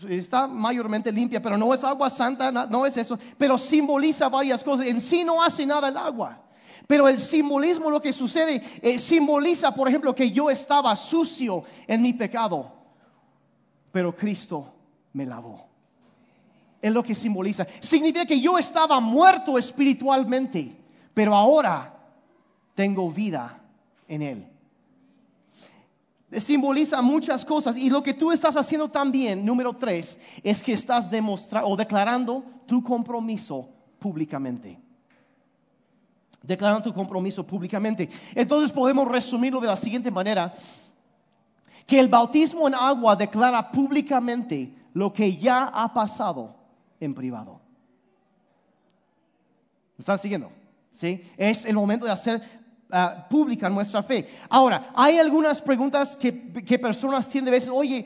Está 0.09 0.47
mayormente 0.47 1.13
limpia, 1.13 1.41
pero 1.41 1.57
no 1.57 1.73
es 1.75 1.85
agua 1.85 2.11
santa, 2.11 2.51
no 2.51 2.87
es 2.87 2.97
eso. 2.97 3.19
Pero 3.37 3.59
simboliza 3.59 4.29
varias 4.29 4.65
cosas. 4.65 4.87
En 4.87 5.01
sí 5.01 5.23
no 5.23 5.43
hace 5.43 5.67
nada 5.67 5.89
el 5.89 5.97
agua. 5.97 6.41
Pero 6.89 7.07
el 7.07 7.19
simbolismo, 7.19 7.91
lo 7.91 8.01
que 8.01 8.15
sucede, 8.15 8.63
eh, 8.81 8.99
simboliza, 8.99 9.75
por 9.75 9.89
ejemplo, 9.89 10.15
que 10.15 10.31
yo 10.31 10.49
estaba 10.49 10.97
sucio 10.97 11.63
en 11.87 12.01
mi 12.01 12.15
pecado, 12.15 12.73
pero 13.93 14.17
Cristo 14.17 14.73
me 15.13 15.27
lavó. 15.27 15.69
Es 16.81 16.91
lo 16.91 17.03
que 17.03 17.15
simboliza. 17.15 17.67
Significa 17.81 18.25
que 18.25 18.41
yo 18.41 18.57
estaba 18.57 19.01
muerto 19.01 19.59
espiritualmente, 19.59 20.75
pero 21.13 21.35
ahora 21.37 21.95
tengo 22.75 23.11
vida 23.11 23.61
en 24.09 24.23
Él. 24.23 24.47
Simboliza 26.41 27.03
muchas 27.03 27.45
cosas 27.45 27.77
y 27.77 27.91
lo 27.91 28.03
que 28.03 28.15
tú 28.15 28.33
estás 28.33 28.57
haciendo 28.57 28.89
también, 28.89 29.45
número 29.45 29.77
tres, 29.77 30.19
es 30.43 30.63
que 30.63 30.73
estás 30.73 31.11
demostrando 31.11 31.69
o 31.69 31.77
declarando 31.77 32.43
tu 32.65 32.83
compromiso 32.83 33.69
públicamente 33.99 34.88
declarando 36.43 36.83
tu 36.83 36.95
compromiso 36.95 37.47
públicamente. 37.47 38.09
Entonces 38.35 38.73
podemos 38.73 39.09
resumirlo 39.09 39.61
de 39.61 39.67
la 39.67 39.77
siguiente 39.77 40.11
manera, 40.11 40.55
que 41.87 41.99
el 41.99 42.09
bautismo 42.09 42.69
en 42.69 42.75
agua 42.75 43.17
declara 43.17 43.71
públicamente 43.71 44.75
lo 44.93 45.13
que 45.13 45.37
ya 45.37 45.65
ha 45.65 45.93
pasado 45.93 46.55
en 47.01 47.15
privado. 47.15 47.61
¿Me 49.97 50.03
están 50.03 50.19
siguiendo? 50.19 50.53
¿Sí? 50.91 51.31
Es 51.37 51.65
el 51.65 51.75
momento 51.75 52.07
de 52.07 52.13
hacer 52.13 52.58
Ah, 52.91 53.27
pública 53.29 53.69
nuestra 53.69 54.03
fe. 54.03 54.27
Ahora, 54.49 54.91
hay 54.95 55.19
algunas 55.19 55.61
preguntas 55.61 56.17
que, 56.17 56.33
personas 56.79 57.29
tienen 57.29 57.45
de 57.45 57.51
veces, 57.51 57.69
oye, 57.71 58.03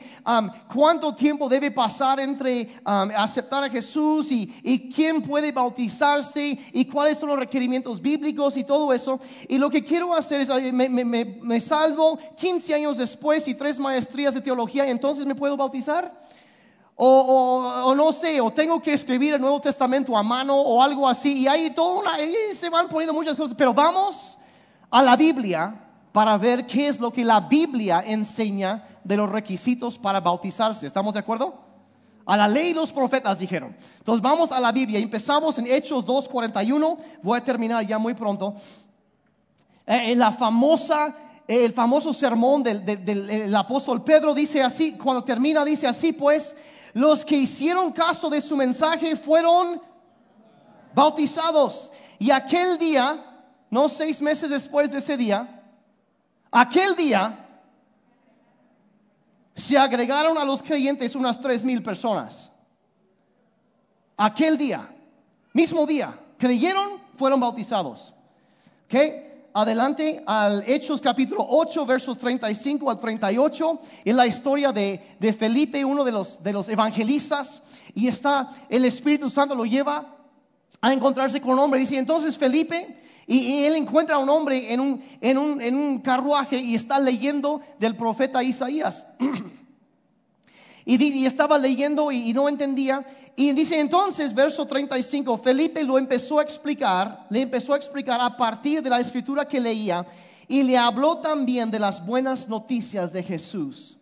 ¿cuánto 0.73 1.15
tiempo 1.15 1.47
debe 1.47 1.71
pasar 1.71 2.19
entre 2.19 2.69
aceptar 2.83 3.63
a 3.63 3.69
Jesús 3.69 4.27
y, 4.29 4.91
quién 4.93 5.21
puede 5.21 5.53
bautizarse 5.53 6.59
y 6.73 6.83
cuáles 6.83 7.17
son 7.17 7.29
los 7.29 7.39
requerimientos 7.39 8.01
bíblicos 8.01 8.57
y 8.57 8.65
todo 8.65 8.91
eso? 8.91 9.21
Y 9.47 9.57
lo 9.57 9.69
que 9.69 9.85
quiero 9.85 10.13
hacer 10.13 10.41
es, 10.41 10.73
me, 10.73 10.89
me 10.89 11.61
salvo 11.61 12.19
15 12.35 12.73
años 12.73 12.97
después 12.97 13.47
y 13.47 13.53
tres 13.53 13.79
maestrías 13.79 14.33
de 14.33 14.41
teología, 14.41 14.89
entonces 14.89 15.25
me 15.25 15.33
puedo 15.33 15.55
bautizar. 15.55 16.13
O, 16.95 17.93
no 17.95 18.11
sé, 18.11 18.41
o 18.41 18.51
tengo 18.51 18.81
que 18.81 18.93
escribir 18.93 19.33
el 19.33 19.41
Nuevo 19.41 19.61
Testamento 19.61 20.15
a 20.17 20.23
mano 20.23 20.55
o 20.57 20.81
algo 20.81 21.07
así. 21.07 21.39
Y 21.39 21.47
ahí, 21.47 21.69
todo 21.69 22.01
una, 22.01 22.15
ahí 22.15 22.35
se 22.53 22.69
van 22.69 22.89
poniendo 22.89 23.13
muchas 23.13 23.37
cosas. 23.37 23.55
Pero 23.57 23.73
vamos 23.73 24.37
a 24.93 25.01
la 25.01 25.15
Biblia 25.15 25.73
para 26.11 26.37
ver 26.37 26.67
qué 26.67 26.87
es 26.87 26.99
lo 26.99 27.11
que 27.11 27.25
la 27.25 27.39
Biblia 27.39 28.03
enseña 28.05 28.87
de 29.03 29.17
los 29.17 29.27
requisitos 29.27 29.97
para 29.97 30.19
bautizarse. 30.19 30.85
¿Estamos 30.85 31.15
de 31.15 31.19
acuerdo? 31.19 31.55
A 32.27 32.37
la 32.37 32.47
ley 32.47 32.75
los 32.75 32.91
profetas 32.91 33.39
dijeron. 33.39 33.75
Entonces 33.97 34.21
vamos 34.21 34.51
a 34.51 34.59
la 34.59 34.71
Biblia. 34.71 34.99
Empezamos 34.99 35.57
en 35.57 35.65
Hechos 35.65 36.05
2.41. 36.05 36.99
Voy 37.23 37.35
a 37.39 37.43
terminar 37.43 37.83
ya 37.87 37.97
muy 37.97 38.13
pronto. 38.13 38.53
Eh, 39.87 40.11
en 40.11 40.19
la 40.19 40.31
famosa, 40.31 41.15
el 41.47 41.73
famoso 41.73 42.13
sermón 42.13 42.61
del, 42.61 42.85
del 42.85 43.55
apóstol 43.55 44.03
Pedro 44.03 44.35
dice 44.35 44.61
así, 44.61 44.93
cuando 44.93 45.23
termina 45.23 45.65
dice 45.65 45.87
así, 45.87 46.13
pues 46.13 46.55
los 46.93 47.25
que 47.25 47.35
hicieron 47.35 47.91
caso 47.93 48.29
de 48.29 48.39
su 48.41 48.55
mensaje 48.55 49.15
fueron 49.15 49.81
bautizados. 50.93 51.91
Y 52.19 52.29
aquel 52.29 52.77
día 52.77 53.32
no 53.73 53.89
seis 53.89 54.21
meses 54.21 54.51
después 54.51 54.91
de 54.91 54.99
ese 54.99 55.17
día, 55.17 55.63
aquel 56.51 56.95
día 56.95 57.39
se 59.55 59.75
agregaron 59.75 60.37
a 60.37 60.45
los 60.45 60.61
creyentes 60.61 61.15
unas 61.15 61.41
tres 61.41 61.63
mil 61.63 61.81
personas. 61.81 62.51
Aquel 64.15 64.59
día, 64.59 64.87
mismo 65.53 65.87
día, 65.87 66.19
creyeron, 66.37 66.99
fueron 67.17 67.39
bautizados. 67.39 68.13
¿Ok? 68.85 68.95
Adelante 69.55 70.23
al 70.27 70.63
Hechos 70.67 71.01
capítulo 71.01 71.43
8, 71.49 71.83
versos 71.87 72.15
35 72.19 72.91
al 72.91 72.99
38, 72.99 73.79
en 74.05 74.17
la 74.17 74.27
historia 74.27 74.71
de, 74.71 75.15
de 75.19 75.33
Felipe, 75.33 75.83
uno 75.83 76.03
de 76.03 76.11
los, 76.11 76.41
de 76.43 76.53
los 76.53 76.69
evangelistas, 76.69 77.59
y 77.95 78.07
está, 78.07 78.49
el 78.69 78.85
Espíritu 78.85 79.31
Santo 79.31 79.55
lo 79.55 79.65
lleva 79.65 80.15
a 80.79 80.93
encontrarse 80.93 81.41
con 81.41 81.53
un 81.53 81.59
hombre. 81.59 81.79
Dice, 81.79 81.97
entonces 81.97 82.37
Felipe 82.37 83.02
y, 83.25 83.63
él 83.63 83.75
encuentra 83.75 84.17
a 84.17 84.19
un 84.19 84.29
hombre 84.29 84.73
en 84.73 84.79
un, 84.79 85.03
en, 85.21 85.37
un, 85.37 85.61
en 85.61 85.75
un, 85.75 85.99
carruaje 85.99 86.57
y 86.57 86.75
está 86.75 86.99
leyendo 86.99 87.61
del 87.79 87.95
profeta 87.95 88.43
Isaías. 88.43 89.07
y, 90.85 91.25
estaba 91.25 91.57
leyendo 91.57 92.11
y, 92.11 92.33
no 92.33 92.49
entendía. 92.49 93.05
Y 93.35 93.51
dice 93.53 93.79
entonces, 93.79 94.33
verso 94.33 94.65
35, 94.65 95.37
Felipe 95.37 95.83
lo 95.83 95.97
empezó 95.97 96.39
a 96.39 96.43
explicar, 96.43 97.25
le 97.29 97.41
empezó 97.41 97.73
a 97.73 97.77
explicar 97.77 98.19
a 98.21 98.35
partir 98.35 98.83
de 98.83 98.89
la 98.89 98.99
escritura 98.99 99.47
que 99.47 99.59
leía 99.59 100.05
y 100.47 100.61
le 100.63 100.77
habló 100.77 101.17
también 101.17 101.71
de 101.71 101.79
las 101.79 102.05
buenas 102.05 102.47
noticias 102.47 103.11
de 103.11 103.23
Jesús. 103.23 103.97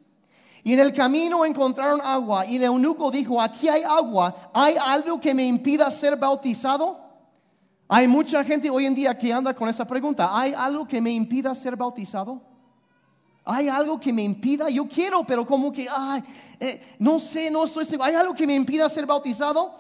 Y 0.64 0.74
en 0.74 0.80
el 0.80 0.94
camino 0.94 1.46
encontraron 1.46 2.02
agua 2.04 2.46
y 2.46 2.58
el 2.58 2.64
eunuco 2.64 3.10
dijo, 3.10 3.42
aquí 3.42 3.70
hay 3.70 3.84
agua, 3.84 4.52
¿hay 4.54 4.76
algo 4.78 5.20
que 5.20 5.34
me 5.34 5.46
impida 5.46 5.90
ser 5.90 6.18
bautizado? 6.18 7.11
Hay 7.94 8.08
mucha 8.08 8.42
gente 8.46 8.70
hoy 8.70 8.86
en 8.86 8.96
día 8.96 9.18
que 9.18 9.34
anda 9.34 9.54
con 9.54 9.68
esa 9.68 9.86
pregunta. 9.86 10.30
¿Hay 10.32 10.54
algo 10.54 10.88
que 10.88 11.02
me 11.02 11.12
impida 11.12 11.54
ser 11.54 11.76
bautizado? 11.76 12.42
¿Hay 13.44 13.68
algo 13.68 14.00
que 14.00 14.14
me 14.14 14.24
impida? 14.24 14.70
Yo 14.70 14.88
quiero, 14.88 15.26
pero 15.26 15.46
como 15.46 15.74
que, 15.74 15.90
ay, 15.92 16.24
eh, 16.58 16.96
no 17.00 17.20
sé, 17.20 17.52
no 17.52 17.66
estoy 17.66 17.84
seguro. 17.84 18.06
¿Hay 18.06 18.16
algo 18.16 18.34
que 18.34 18.48
me 18.48 18.56
impida 18.56 18.88
ser 18.88 19.06
bautizado? 19.06 19.76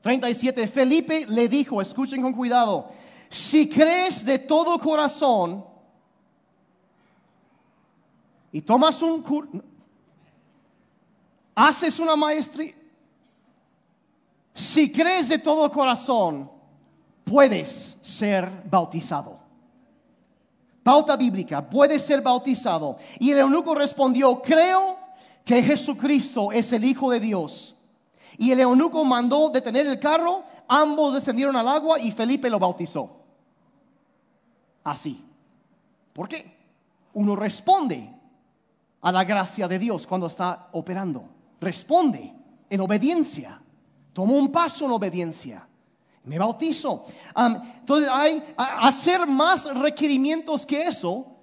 37. 0.00 0.66
Felipe 0.66 1.24
le 1.28 1.46
dijo, 1.46 1.80
escuchen 1.80 2.20
con 2.20 2.32
cuidado, 2.32 2.90
si 3.30 3.68
crees 3.68 4.24
de 4.24 4.40
todo 4.40 4.76
corazón, 4.80 5.64
y 8.50 8.60
tomas 8.60 9.00
un 9.02 9.22
curso, 9.22 9.62
haces 11.54 12.00
una 12.00 12.16
maestría, 12.16 12.74
si 14.52 14.90
crees 14.90 15.28
de 15.28 15.38
todo 15.38 15.70
corazón, 15.70 16.57
puedes 17.28 17.98
ser 18.00 18.50
bautizado. 18.70 19.38
Pauta 20.82 21.16
bíblica, 21.16 21.68
puedes 21.68 22.02
ser 22.02 22.22
bautizado. 22.22 22.96
Y 23.18 23.30
el 23.30 23.38
eunuco 23.40 23.74
respondió, 23.74 24.40
creo 24.40 24.98
que 25.44 25.62
Jesucristo 25.62 26.50
es 26.50 26.72
el 26.72 26.84
Hijo 26.84 27.10
de 27.10 27.20
Dios. 27.20 27.76
Y 28.38 28.52
el 28.52 28.60
eunuco 28.60 29.04
mandó 29.04 29.50
detener 29.50 29.86
el 29.86 29.98
carro, 29.98 30.44
ambos 30.66 31.14
descendieron 31.14 31.56
al 31.56 31.68
agua 31.68 31.98
y 32.00 32.12
Felipe 32.12 32.48
lo 32.48 32.58
bautizó. 32.58 33.10
Así. 34.84 35.22
¿Por 36.14 36.28
qué? 36.28 36.56
Uno 37.12 37.36
responde 37.36 38.10
a 39.02 39.12
la 39.12 39.24
gracia 39.24 39.68
de 39.68 39.78
Dios 39.78 40.06
cuando 40.06 40.28
está 40.28 40.68
operando. 40.72 41.24
Responde 41.60 42.32
en 42.70 42.80
obediencia. 42.80 43.60
Tomo 44.12 44.34
un 44.34 44.50
paso 44.50 44.86
en 44.86 44.92
obediencia. 44.92 45.67
Me 46.24 46.38
bautizo. 46.38 47.04
entonces, 47.36 48.08
hay, 48.12 48.42
hacer 48.56 49.26
más 49.26 49.64
requerimientos 49.64 50.66
que 50.66 50.82
eso 50.82 51.38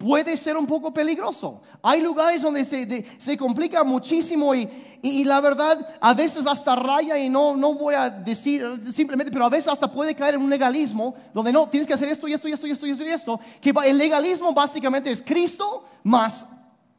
puede 0.00 0.34
ser 0.34 0.56
un 0.56 0.66
poco 0.66 0.94
peligroso. 0.94 1.60
Hay 1.82 2.00
lugares 2.00 2.40
donde 2.40 2.64
se, 2.64 3.04
se 3.18 3.36
complica 3.36 3.84
muchísimo 3.84 4.54
y, 4.54 4.66
y, 5.02 5.24
la 5.24 5.42
verdad 5.42 5.86
a 6.00 6.14
veces 6.14 6.46
hasta 6.46 6.74
raya 6.74 7.18
y 7.18 7.28
no, 7.28 7.54
no 7.54 7.74
voy 7.74 7.94
a 7.94 8.08
decir 8.08 8.80
simplemente, 8.94 9.30
pero 9.30 9.44
a 9.44 9.50
veces 9.50 9.70
hasta 9.70 9.92
puede 9.92 10.14
caer 10.14 10.36
en 10.36 10.42
un 10.42 10.48
legalismo 10.48 11.14
donde 11.34 11.52
no, 11.52 11.68
tienes 11.68 11.86
que 11.86 11.92
hacer 11.92 12.08
esto 12.08 12.26
y 12.26 12.32
esto 12.32 12.48
y 12.48 12.52
esto 12.52 12.66
y 12.66 12.70
esto 12.70 12.86
y 12.86 12.90
esto 12.90 13.04
y 13.04 13.08
esto. 13.08 13.40
Que 13.60 13.74
el 13.84 13.98
legalismo 13.98 14.54
básicamente 14.54 15.10
es 15.10 15.22
Cristo 15.22 15.84
más 16.02 16.46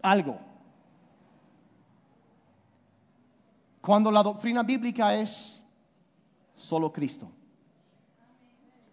algo. 0.02 0.38
Cuando 3.82 4.12
la 4.12 4.22
doctrina 4.22 4.62
bíblica 4.62 5.16
es 5.16 5.61
solo 6.62 6.94
Cristo. 6.94 7.32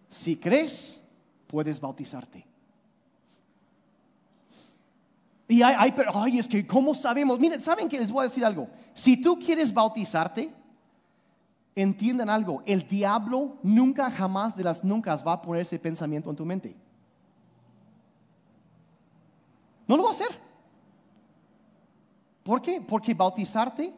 Si 0.09 0.35
crees, 0.35 0.99
puedes 1.47 1.79
bautizarte. 1.79 2.45
Y 5.47 5.61
hay, 5.61 5.75
hay, 5.77 5.91
pero, 5.91 6.11
ay, 6.15 6.39
es 6.39 6.47
que, 6.47 6.65
¿cómo 6.65 6.93
sabemos? 6.93 7.39
Miren, 7.39 7.61
¿saben 7.61 7.87
que 7.87 7.99
les 7.99 8.11
voy 8.11 8.21
a 8.21 8.27
decir 8.27 8.43
algo? 8.43 8.69
Si 8.93 9.17
tú 9.17 9.37
quieres 9.39 9.73
bautizarte, 9.73 10.51
entiendan 11.75 12.29
algo, 12.29 12.61
el 12.65 12.87
diablo 12.87 13.57
nunca, 13.63 14.11
jamás 14.11 14.55
de 14.55 14.63
las 14.63 14.83
nunca 14.83 15.15
va 15.17 15.33
a 15.33 15.41
poner 15.41 15.61
ese 15.61 15.79
pensamiento 15.79 16.29
en 16.29 16.35
tu 16.35 16.45
mente. 16.45 16.75
No 19.87 19.97
lo 19.97 20.03
va 20.03 20.09
a 20.09 20.13
hacer. 20.13 20.39
¿Por 22.43 22.61
qué? 22.61 22.81
Porque 22.81 23.13
bautizarte 23.13 23.93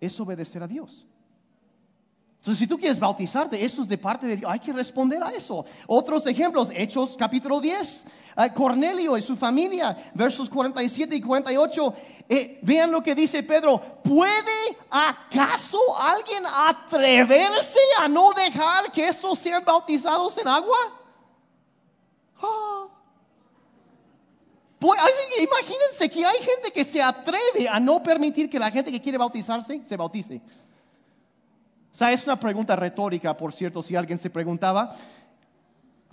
es 0.00 0.18
obedecer 0.20 0.62
a 0.62 0.66
Dios. 0.66 1.06
Entonces, 2.46 2.60
si 2.60 2.68
tú 2.68 2.78
quieres 2.78 3.00
bautizarte, 3.00 3.64
eso 3.64 3.82
es 3.82 3.88
de 3.88 3.98
parte 3.98 4.24
de 4.24 4.36
Dios. 4.36 4.48
Hay 4.48 4.60
que 4.60 4.72
responder 4.72 5.20
a 5.20 5.30
eso. 5.30 5.66
Otros 5.88 6.24
ejemplos, 6.28 6.68
Hechos 6.72 7.16
capítulo 7.18 7.60
10. 7.60 8.04
Eh, 8.36 8.52
Cornelio 8.54 9.16
y 9.16 9.22
su 9.22 9.36
familia, 9.36 10.12
versos 10.14 10.48
47 10.48 11.16
y 11.16 11.20
48. 11.20 11.94
Eh, 12.28 12.60
vean 12.62 12.92
lo 12.92 13.02
que 13.02 13.16
dice 13.16 13.42
Pedro. 13.42 13.80
¿Puede 14.00 14.78
acaso 14.88 15.80
alguien 15.98 16.44
atreverse 16.46 17.80
a 17.98 18.06
no 18.06 18.32
dejar 18.32 18.92
que 18.92 19.08
estos 19.08 19.40
sean 19.40 19.64
bautizados 19.64 20.38
en 20.38 20.46
agua? 20.46 20.78
Ah. 22.40 22.86
Pues, 24.78 25.00
imagínense 25.36 26.08
que 26.08 26.24
hay 26.24 26.38
gente 26.38 26.70
que 26.70 26.84
se 26.84 27.02
atreve 27.02 27.68
a 27.68 27.80
no 27.80 28.00
permitir 28.00 28.48
que 28.48 28.60
la 28.60 28.70
gente 28.70 28.92
que 28.92 29.02
quiere 29.02 29.18
bautizarse 29.18 29.82
se 29.84 29.96
bautice. 29.96 30.40
O 31.96 31.98
sea, 31.98 32.12
es 32.12 32.26
una 32.26 32.38
pregunta 32.38 32.76
retórica, 32.76 33.34
por 33.34 33.54
cierto, 33.54 33.82
si 33.82 33.96
alguien 33.96 34.18
se 34.18 34.28
preguntaba. 34.28 34.94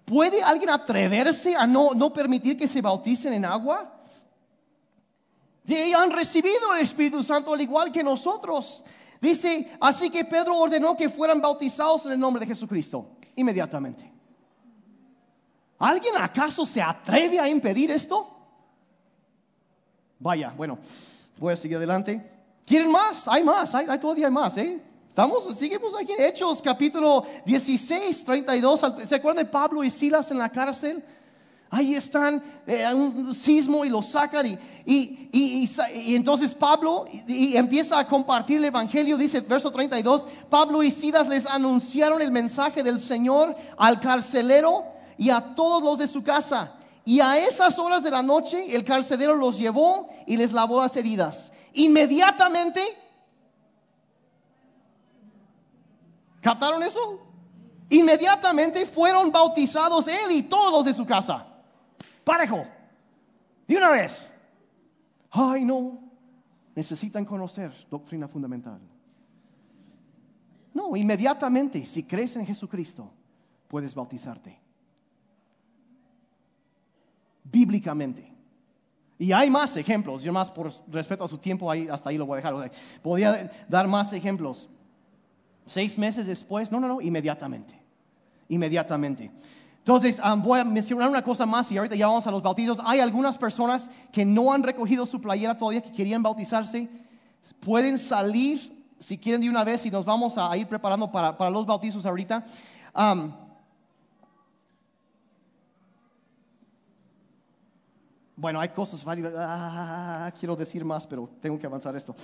¿Puede 0.06 0.42
alguien 0.42 0.70
atreverse 0.70 1.58
a 1.58 1.68
no, 1.68 1.94
no 1.94 2.14
permitir 2.14 2.58
que 2.58 2.70
se 2.70 2.82
bauticen 2.82 3.34
en 3.34 3.44
agua? 3.44 3.94
Sí, 5.66 5.94
han 5.94 6.10
recibido 6.12 6.74
el 6.74 6.84
Espíritu 6.84 7.22
Santo 7.22 7.54
al 7.54 7.60
igual 7.60 7.92
que 7.92 8.02
nosotros. 8.02 8.82
Dice, 9.20 9.74
así 9.82 10.10
que 10.10 10.24
Pedro 10.24 10.58
ordenó 10.58 10.96
que 10.96 11.10
fueran 11.10 11.42
bautizados 11.42 12.06
en 12.06 12.14
el 12.14 12.20
nombre 12.22 12.40
de 12.40 12.48
Jesucristo, 12.48 13.18
inmediatamente. 13.36 14.10
¿Alguien 15.80 16.16
acaso 16.18 16.66
se 16.66 16.82
atreve 16.82 17.42
a 17.42 17.50
impedir 17.50 17.92
esto? 17.92 18.34
Vaya, 20.18 20.54
bueno, 20.56 20.80
voy 21.38 21.52
a 21.52 21.58
seguir 21.58 21.76
adelante. 21.76 22.22
¿Quieren 22.66 22.90
más? 22.90 23.28
Hay 23.28 23.44
más, 23.44 23.76
hay, 23.76 24.00
todavía 24.00 24.28
hay 24.28 24.32
más, 24.32 24.56
¿eh? 24.56 24.82
Estamos, 25.14 25.44
seguimos 25.60 25.94
aquí 25.94 26.12
en 26.14 26.24
Hechos, 26.26 26.60
capítulo 26.60 27.24
16, 27.46 28.26
32. 28.26 28.82
¿Se 29.06 29.14
acuerdan 29.14 29.46
de 29.46 29.52
Pablo 29.52 29.84
y 29.84 29.92
Silas 29.92 30.32
en 30.32 30.40
la 30.40 30.50
cárcel? 30.50 31.04
Ahí 31.70 31.94
están, 31.94 32.42
eh, 32.66 32.92
un 32.92 33.36
sismo 33.36 33.86
y 33.86 33.90
los 33.90 34.08
sacan 34.08 34.48
y, 34.48 34.58
y, 34.84 35.30
y, 35.32 36.16
entonces 36.16 36.56
Pablo 36.56 37.06
y, 37.28 37.56
empieza 37.56 38.00
a 38.00 38.08
compartir 38.08 38.58
el 38.58 38.66
Evangelio, 38.66 39.16
dice 39.16 39.42
verso 39.42 39.70
32, 39.70 40.26
Pablo 40.50 40.82
y 40.82 40.90
Silas 40.90 41.28
les 41.28 41.46
anunciaron 41.46 42.20
el 42.20 42.32
mensaje 42.32 42.82
del 42.82 43.00
Señor 43.00 43.56
al 43.78 44.00
carcelero 44.00 44.84
y 45.20 45.30
a 45.30 45.54
todos 45.54 45.84
los 45.84 46.00
de 46.00 46.08
su 46.08 46.24
casa. 46.24 46.74
Y 47.06 47.20
a 47.20 47.38
esas 47.38 47.78
horas 47.78 48.02
de 48.02 48.10
la 48.10 48.24
noche 48.24 48.76
el 48.76 48.84
carcelero 48.84 49.36
los 49.36 49.60
llevó 49.60 50.10
y 50.26 50.38
les 50.38 50.52
lavó 50.54 50.82
las 50.82 50.98
heridas. 50.98 51.52
Inmediatamente 51.74 52.82
¿Captaron 56.44 56.84
eso? 56.84 57.22
Inmediatamente 57.90 58.86
fueron 58.86 59.32
bautizados 59.32 60.06
él 60.10 60.30
y 60.32 60.44
todos 60.44 60.84
de 60.84 60.94
su 60.94 61.06
casa. 61.06 61.48
Parejo. 62.26 62.66
De 63.66 63.78
una 63.78 63.90
vez. 63.90 64.30
Ay, 65.32 65.64
no. 65.64 66.00
Necesitan 66.76 67.24
conocer 67.24 67.72
doctrina 67.90 68.28
fundamental. 68.28 68.82
No, 70.74 70.98
inmediatamente, 70.98 71.86
si 71.86 72.04
crees 72.04 72.36
en 72.36 72.46
Jesucristo, 72.46 73.10
puedes 73.70 73.96
bautizarte. 73.96 74.60
Bíblicamente. 77.46 78.34
Y 79.18 79.32
hay 79.32 79.50
más 79.50 79.78
ejemplos. 79.78 80.24
Yo 80.24 80.34
más 80.34 80.52
por 80.52 80.74
respeto 80.90 81.24
a 81.24 81.28
su 81.30 81.38
tiempo, 81.38 81.72
ahí, 81.72 81.88
hasta 81.88 82.10
ahí 82.10 82.18
lo 82.18 82.26
voy 82.26 82.34
a 82.34 82.42
dejar. 82.42 82.72
podría 83.02 83.50
dar 83.70 83.88
más 83.88 84.12
ejemplos. 84.12 84.68
Seis 85.66 85.98
meses 85.98 86.28
después, 86.28 86.72
no, 86.72 86.80
no, 86.80 86.88
no, 86.88 87.02
inmediatamente. 87.02 87.80
Inmediatamente. 88.50 89.32
Entonces, 89.80 90.22
voy 90.38 90.60
a 90.60 90.64
mencionar 90.64 91.10
una 91.10 91.22
cosa 91.22 91.46
más 91.46 91.70
y 91.70 91.78
ahorita 91.78 91.96
ya 91.96 92.08
vamos 92.08 92.26
a 92.26 92.32
los 92.32 92.42
bautizos. 92.42 92.80
Hay 92.86 93.02
algunas 93.02 93.38
personas 93.38 93.90
que 94.14 94.24
no 94.24 94.54
han 94.54 94.64
recogido 94.64 95.06
su 95.06 95.20
playera 95.20 95.58
todavía, 95.58 95.82
que 95.82 95.92
querían 95.92 96.24
bautizarse. 96.24 96.90
Pueden 97.60 97.98
salir, 97.98 98.86
si 98.98 99.18
quieren, 99.18 99.42
de 99.42 99.50
una 99.50 99.66
vez 99.66 99.86
y 99.86 99.92
nos 99.92 100.06
vamos 100.06 100.38
a 100.38 100.56
ir 100.56 100.68
preparando 100.68 101.12
para, 101.12 101.38
para 101.38 101.50
los 101.50 101.66
bautizos 101.66 102.06
ahorita. 102.06 102.46
bueno, 108.38 108.60
hay 108.60 108.70
cosas, 108.70 109.04
ah, 109.06 110.32
quiero 110.40 110.56
decir 110.56 110.84
más, 110.86 111.06
pero 111.06 111.30
tengo 111.42 111.60
que 111.60 111.66
avanzar 111.66 111.94
esto. 111.96 112.16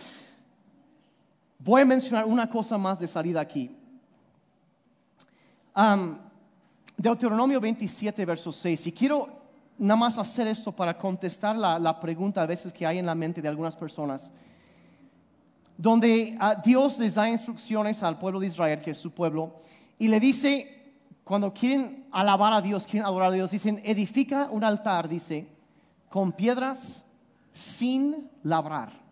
Voy 1.59 1.81
a 1.81 1.85
mencionar 1.85 2.25
una 2.25 2.49
cosa 2.49 2.77
más 2.77 2.99
de 2.99 3.07
salida 3.07 3.41
aquí. 3.41 3.75
Deuteronomio 6.97 7.59
27, 7.59 8.25
verso 8.25 8.51
6. 8.51 8.87
Y 8.87 8.91
quiero 8.91 9.29
nada 9.77 9.97
más 9.97 10.17
hacer 10.17 10.47
esto 10.47 10.71
para 10.71 10.97
contestar 10.97 11.55
la, 11.57 11.99
pregunta 11.99 12.41
a 12.41 12.45
veces 12.45 12.71
que 12.71 12.85
hay 12.85 12.97
en 12.97 13.05
la 13.05 13.15
mente 13.15 13.41
de 13.41 13.47
algunas 13.47 13.75
personas. 13.75 14.29
Donde 15.77 16.37
ah, 16.39 16.55
Dios 16.63 16.97
les 16.99 17.15
da 17.15 17.29
instrucciones 17.29 18.03
al 18.03 18.19
pueblo 18.19 18.39
de 18.39 18.47
Israel, 18.47 18.81
que 18.81 18.91
es 18.91 18.97
su 18.97 19.11
pueblo, 19.11 19.61
y 19.97 20.09
le 20.09 20.19
dice, 20.19 20.93
cuando 21.23 21.53
quieren 21.53 22.05
alabar 22.11 22.53
a 22.53 22.61
Dios, 22.61 22.85
quieren 22.85 23.05
adorar 23.05 23.29
a 23.29 23.35
Dios, 23.35 23.51
dicen, 23.51 23.81
edifica 23.85 24.49
un 24.51 24.63
altar, 24.63 25.07
dice, 25.07 25.47
con 26.09 26.33
piedras 26.33 27.03
sin 27.53 28.29
labrar. 28.43 29.08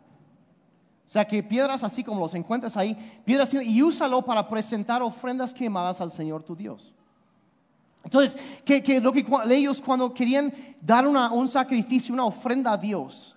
O 1.08 1.10
sea 1.10 1.26
que 1.26 1.42
piedras 1.42 1.86
así 1.86 2.04
como 2.04 2.20
los 2.20 2.36
encuentras 2.36 2.76
ahí, 2.76 2.94
piedras 3.24 3.54
y 3.54 3.82
úsalo 3.82 4.22
para 4.24 4.48
presentar 4.50 5.02
ofrendas 5.02 5.54
quemadas 5.54 6.02
al 6.02 6.12
Señor 6.12 6.44
tu 6.44 6.54
Dios. 6.54 6.94
Entonces, 8.04 8.38
que, 8.66 9.00
lo 9.02 9.14
que 9.14 9.26
ellos 9.50 9.82
cuando 9.82 10.14
querían 10.14 10.54
dar 10.82 11.08
un 11.08 11.48
sacrificio, 11.50 12.14
una 12.14 12.26
ofrenda 12.26 12.74
a 12.74 12.78
Dios, 12.78 13.36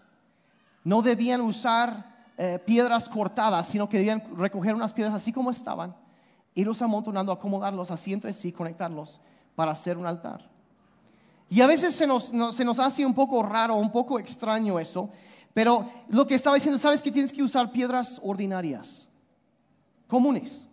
no 0.83 1.01
debían 1.01 1.41
usar 1.41 2.25
eh, 2.37 2.59
piedras 2.65 3.09
cortadas, 3.09 3.69
sino 3.69 3.89
que 3.89 3.99
debían 3.99 4.23
recoger 4.37 4.75
unas 4.75 4.93
piedras 4.93 5.15
así 5.15 5.33
como 5.33 5.51
estaban, 5.51 5.95
irlos 6.55 6.83
amontonando, 6.83 7.31
acomodarlos 7.31 7.91
así 7.91 8.13
entre 8.13 8.33
sí, 8.33 8.51
conectarlos 8.51 9.21
para 9.55 9.73
hacer 9.73 9.97
un 9.97 10.07
altar. 10.07 10.49
Y 11.49 11.61
a 11.61 11.67
veces 11.67 11.95
se 11.95 12.07
nos, 12.07 12.33
no- 12.33 12.53
se 12.53 12.65
nos 12.65 12.79
hace 12.79 13.05
un 13.07 13.15
poco 13.15 13.43
raro, 13.43 13.77
un 13.77 13.91
poco 13.91 14.19
extraño 14.19 14.79
eso. 14.79 15.11
Pero 15.55 15.91
lo 16.09 16.27
que 16.27 16.35
estaba 16.35 16.55
diciendo, 16.57 16.79
sabes 16.79 17.03
que 17.03 17.11
tienes 17.11 17.33
que 17.33 17.43
usar 17.43 17.73
piedras 17.73 18.21
ordinarias, 18.23 19.09
comunes, 20.07 20.67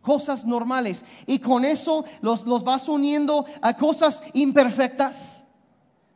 cosas 0.00 0.44
normales. 0.44 1.04
Y 1.26 1.38
con 1.38 1.64
eso 1.64 2.04
los, 2.20 2.44
los 2.46 2.62
vas 2.64 2.88
uniendo 2.88 3.46
a 3.62 3.76
cosas 3.76 4.22
imperfectas, 4.34 5.44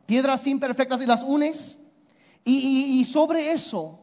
piedras 0.05 0.47
imperfectas 0.47 1.01
y 1.03 1.07
las 1.07 1.23
unes. 1.23 1.79
Y, 2.45 2.59
y- 2.59 3.01
y 3.01 3.05
sobre 3.05 3.53
eso 3.53 3.99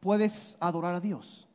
puedes 0.00 0.56
adorar 0.60 0.94
a 0.94 1.00
Dios. 1.00 1.45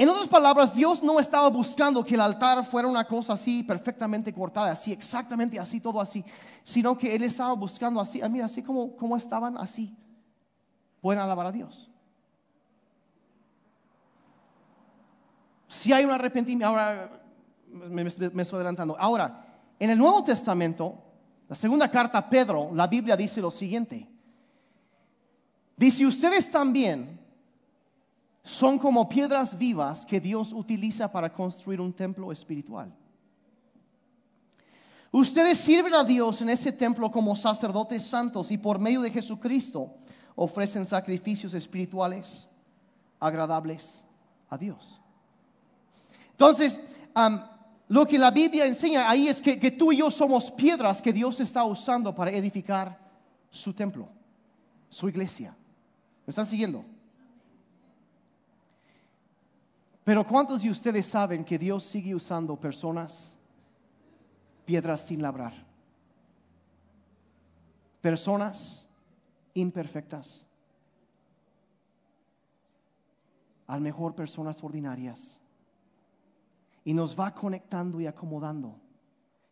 En 0.00 0.08
otras 0.08 0.28
palabras, 0.28 0.72
Dios 0.72 1.02
no 1.02 1.18
estaba 1.18 1.48
buscando 1.50 2.04
que 2.04 2.14
el 2.14 2.20
altar 2.20 2.64
fuera 2.64 2.86
una 2.86 3.04
cosa 3.04 3.32
así 3.32 3.64
perfectamente 3.64 4.32
cortada, 4.32 4.70
así 4.70 4.92
exactamente 4.92 5.58
así, 5.58 5.80
todo 5.80 6.00
así, 6.00 6.24
sino 6.62 6.96
que 6.96 7.16
Él 7.16 7.24
estaba 7.24 7.52
buscando 7.54 8.00
así, 8.00 8.22
ah, 8.22 8.28
mira, 8.28 8.44
así 8.44 8.62
como, 8.62 9.16
estaban 9.16 9.58
así, 9.58 9.96
pueden 11.00 11.20
alabar 11.20 11.46
a 11.46 11.50
Dios. 11.50 11.90
Si 15.66 15.92
hay 15.92 16.04
un 16.04 16.12
arrepentimiento, 16.12 16.66
ahora 16.68 17.20
me, 17.68 18.04
me- 18.04 18.30
me 18.32 18.42
estoy 18.42 18.56
adelantando. 18.58 18.96
Ahora, 19.00 19.46
en 19.80 19.90
el 19.90 19.98
Nuevo 19.98 20.22
Testamento, 20.22 20.94
la 21.48 21.56
segunda 21.56 21.90
carta 21.90 22.18
a 22.18 22.30
Pedro, 22.30 22.70
la 22.72 22.86
Biblia 22.86 23.16
dice 23.16 23.40
lo 23.40 23.50
siguiente. 23.50 24.08
Dice, 25.76 26.06
ustedes 26.06 26.48
también 26.52 27.18
son 28.48 28.78
como 28.78 29.06
piedras 29.10 29.58
vivas 29.58 30.06
que 30.06 30.18
Dios 30.18 30.54
utiliza 30.54 31.12
para 31.12 31.30
construir 31.30 31.82
un 31.82 31.92
templo 31.92 32.32
espiritual. 32.32 32.90
Ustedes 35.10 35.58
sirven 35.58 35.94
a 35.94 36.02
Dios 36.02 36.40
en 36.40 36.48
ese 36.48 36.72
templo 36.72 37.10
como 37.10 37.36
sacerdotes 37.36 38.04
santos 38.04 38.50
y 38.50 38.56
por 38.56 38.78
medio 38.78 39.02
de 39.02 39.10
Jesucristo 39.10 39.92
ofrecen 40.34 40.86
sacrificios 40.86 41.52
espirituales 41.52 42.48
agradables 43.20 44.02
a 44.48 44.56
Dios. 44.56 44.98
Entonces, 46.30 46.80
lo 47.86 48.06
que 48.06 48.18
la 48.18 48.30
Biblia 48.30 48.64
enseña 48.64 49.10
ahí 49.10 49.28
es 49.28 49.42
que, 49.42 49.58
que 49.58 49.72
tú 49.72 49.92
y 49.92 49.98
yo 49.98 50.10
somos 50.10 50.50
piedras 50.52 51.02
que 51.02 51.12
Dios 51.12 51.38
está 51.40 51.64
usando 51.64 52.14
para 52.14 52.30
edificar 52.30 52.98
su 53.50 53.74
templo, 53.74 54.08
su 54.88 55.06
iglesia. 55.06 55.54
¿Me 56.24 56.30
están 56.30 56.46
siguiendo? 56.46 56.82
Pero 60.08 60.26
¿cuántos 60.26 60.62
de 60.62 60.70
ustedes 60.70 61.04
saben 61.04 61.44
que 61.44 61.58
Dios 61.58 61.84
sigue 61.84 62.14
usando 62.14 62.58
personas, 62.58 63.36
piedras 64.64 65.02
sin 65.02 65.20
labrar? 65.20 65.52
Personas 68.00 68.88
imperfectas. 69.52 70.46
A 73.66 73.76
lo 73.76 73.82
mejor 73.82 74.14
personas 74.14 74.64
ordinarias. 74.64 75.38
Y 76.84 76.94
nos 76.94 77.14
va 77.14 77.34
conectando 77.34 78.00
y 78.00 78.06
acomodando. 78.06 78.80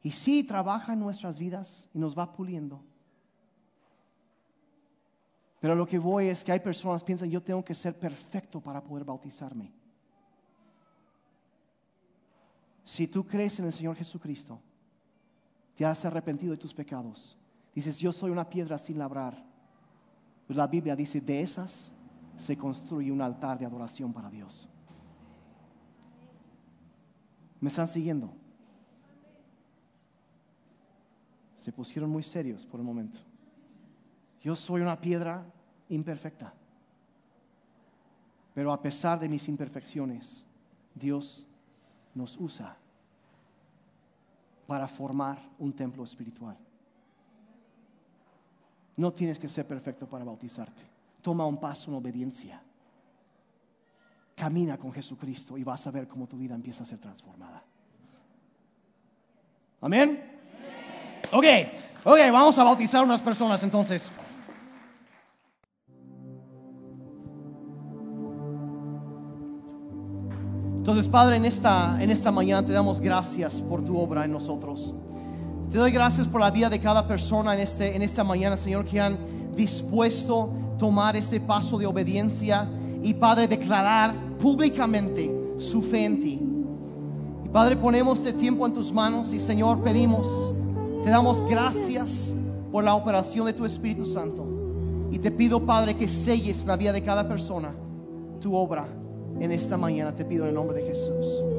Y 0.03 0.11
sí 0.11 0.43
trabaja 0.43 0.95
en 0.95 1.01
nuestras 1.01 1.39
vidas 1.39 1.91
y 1.93 1.99
nos 1.99 2.17
va 2.19 2.33
puliendo. 2.33 2.83
Pero 5.61 5.75
lo 5.75 5.87
que 5.87 5.99
voy 5.99 6.29
es 6.29 6.43
que 6.43 6.53
hay 6.53 6.61
personas 6.61 7.03
que 7.03 7.09
piensan, 7.09 7.31
yo 7.31 7.43
tengo 7.43 7.63
que 7.63 7.75
ser 7.75 7.99
perfecto 7.99 8.59
para 8.59 8.83
poder 8.83 9.05
bautizarme. 9.05 9.85
Si 12.87 13.09
tú 13.09 13.27
crees 13.27 13.59
en 13.59 13.65
el 13.65 13.73
Señor 13.73 13.97
Jesucristo, 13.97 14.61
te 15.75 15.85
has 15.85 16.05
arrepentido 16.05 16.53
de 16.53 16.57
tus 16.57 16.73
pecados, 16.73 17.37
dices, 17.75 17.99
yo 17.99 18.13
soy 18.13 18.31
una 18.31 18.49
piedra 18.49 18.79
sin 18.79 18.97
labrar. 18.97 19.45
Pues 20.47 20.57
la 20.57 20.69
Biblia 20.69 20.95
dice, 20.95 21.21
de 21.21 21.41
esas 21.41 21.91
se 22.37 22.57
construye 22.57 23.11
un 23.11 23.21
altar 23.21 23.59
de 23.59 23.67
adoración 23.67 24.13
para 24.13 24.31
Dios. 24.31 24.69
¿Me 27.61 27.71
están 27.71 27.89
siguiendo? 27.89 28.33
Se 31.57 31.73
pusieron 31.73 32.09
muy 32.09 32.23
serios 32.23 32.65
por 32.65 32.79
un 32.79 32.87
momento. 32.87 33.19
Yo 34.41 34.55
soy 34.55 34.81
una 34.81 35.01
piedra 35.01 35.45
imperfecta. 35.89 36.55
Pero 38.55 38.73
a 38.73 38.81
pesar 38.81 39.19
de 39.19 39.29
mis 39.29 39.49
imperfecciones, 39.49 40.45
Dios 40.95 41.46
nos 42.17 42.37
usa 42.39 42.77
para 44.67 44.89
formar 44.89 45.39
un 45.59 45.73
templo 45.73 46.03
espiritual. 46.03 46.57
No 48.97 49.13
tienes 49.13 49.39
que 49.39 49.49
ser 49.49 49.67
perfecto 49.67 50.09
para 50.09 50.25
bautizarte. 50.25 50.83
Toma 51.21 51.47
un 51.47 51.59
paso 51.59 51.91
en 51.91 51.97
obediencia. 51.99 52.61
Camina 54.35 54.79
con 54.79 54.93
Jesucristo 54.93 55.57
y 55.57 55.65
vas 55.65 55.87
a 55.87 55.91
ver 55.91 56.09
cómo 56.09 56.27
tu 56.27 56.37
vida 56.37 56.55
empieza 56.55 56.83
a 56.83 56.87
ser 56.87 56.99
transformada. 56.99 57.63
Amén. 59.83 60.39
Ok, 61.33 61.45
ok, 62.05 62.19
vamos 62.33 62.59
a 62.59 62.65
bautizar 62.65 63.05
unas 63.05 63.21
personas 63.21 63.63
entonces. 63.63 64.11
Entonces, 70.87 71.09
Padre, 71.09 71.35
en 71.35 71.45
esta, 71.45 72.01
en 72.01 72.13
esta 72.13 72.31
mañana 72.31 72.65
te 72.65 72.71
damos 72.71 73.01
gracias 73.01 73.57
por 73.57 73.85
tu 73.85 73.99
obra 73.99 74.25
en 74.25 74.31
nosotros. 74.31 74.95
Te 75.69 75.79
doy 75.79 75.91
gracias 75.91 76.29
por 76.29 76.41
la 76.41 76.53
vida 76.53 76.71
de 76.71 76.79
cada 76.79 77.09
persona 77.09 77.55
en, 77.55 77.59
este, 77.59 77.97
en 77.97 78.03
esta 78.03 78.23
mañana, 78.23 78.57
Señor, 78.57 78.85
que 78.85 79.01
han 79.01 79.19
dispuesto 79.57 80.49
tomar 80.79 81.17
ese 81.17 81.41
paso 81.41 81.77
de 81.77 81.87
obediencia 81.87 82.69
y, 83.03 83.15
Padre, 83.15 83.49
declarar 83.49 84.15
públicamente 84.39 85.29
su 85.59 85.83
fe 85.83 86.05
en 86.05 86.21
ti. 86.21 86.41
Y, 87.45 87.49
Padre, 87.49 87.75
ponemos 87.75 88.21
este 88.21 88.35
tiempo 88.35 88.65
en 88.65 88.73
tus 88.73 88.93
manos 88.93 89.33
y, 89.33 89.41
Señor, 89.41 89.83
pedimos, 89.83 90.69
te 91.03 91.11
damos 91.11 91.43
gracias 91.51 92.33
por 92.71 92.85
la 92.85 92.95
operación 92.95 93.47
de 93.47 93.55
tu 93.55 93.65
Espíritu 93.65 94.07
Santo. 94.07 94.47
Y 95.11 95.19
te 95.19 95.33
pido, 95.33 95.67
Padre, 95.67 95.97
que 95.97 96.07
selles 96.07 96.65
la 96.65 96.77
vida 96.77 96.93
de 96.93 97.03
cada 97.03 97.27
persona, 97.27 97.75
tu 98.41 98.55
obra 98.55 98.87
en 99.41 99.53
esta 99.53 99.77
mañana. 99.77 100.15
Te 100.15 100.25
pido 100.25 100.45
en 100.45 100.51
el 100.51 100.55
nombre 100.55 100.83
de 100.83 100.89
Jesús. 100.89 101.56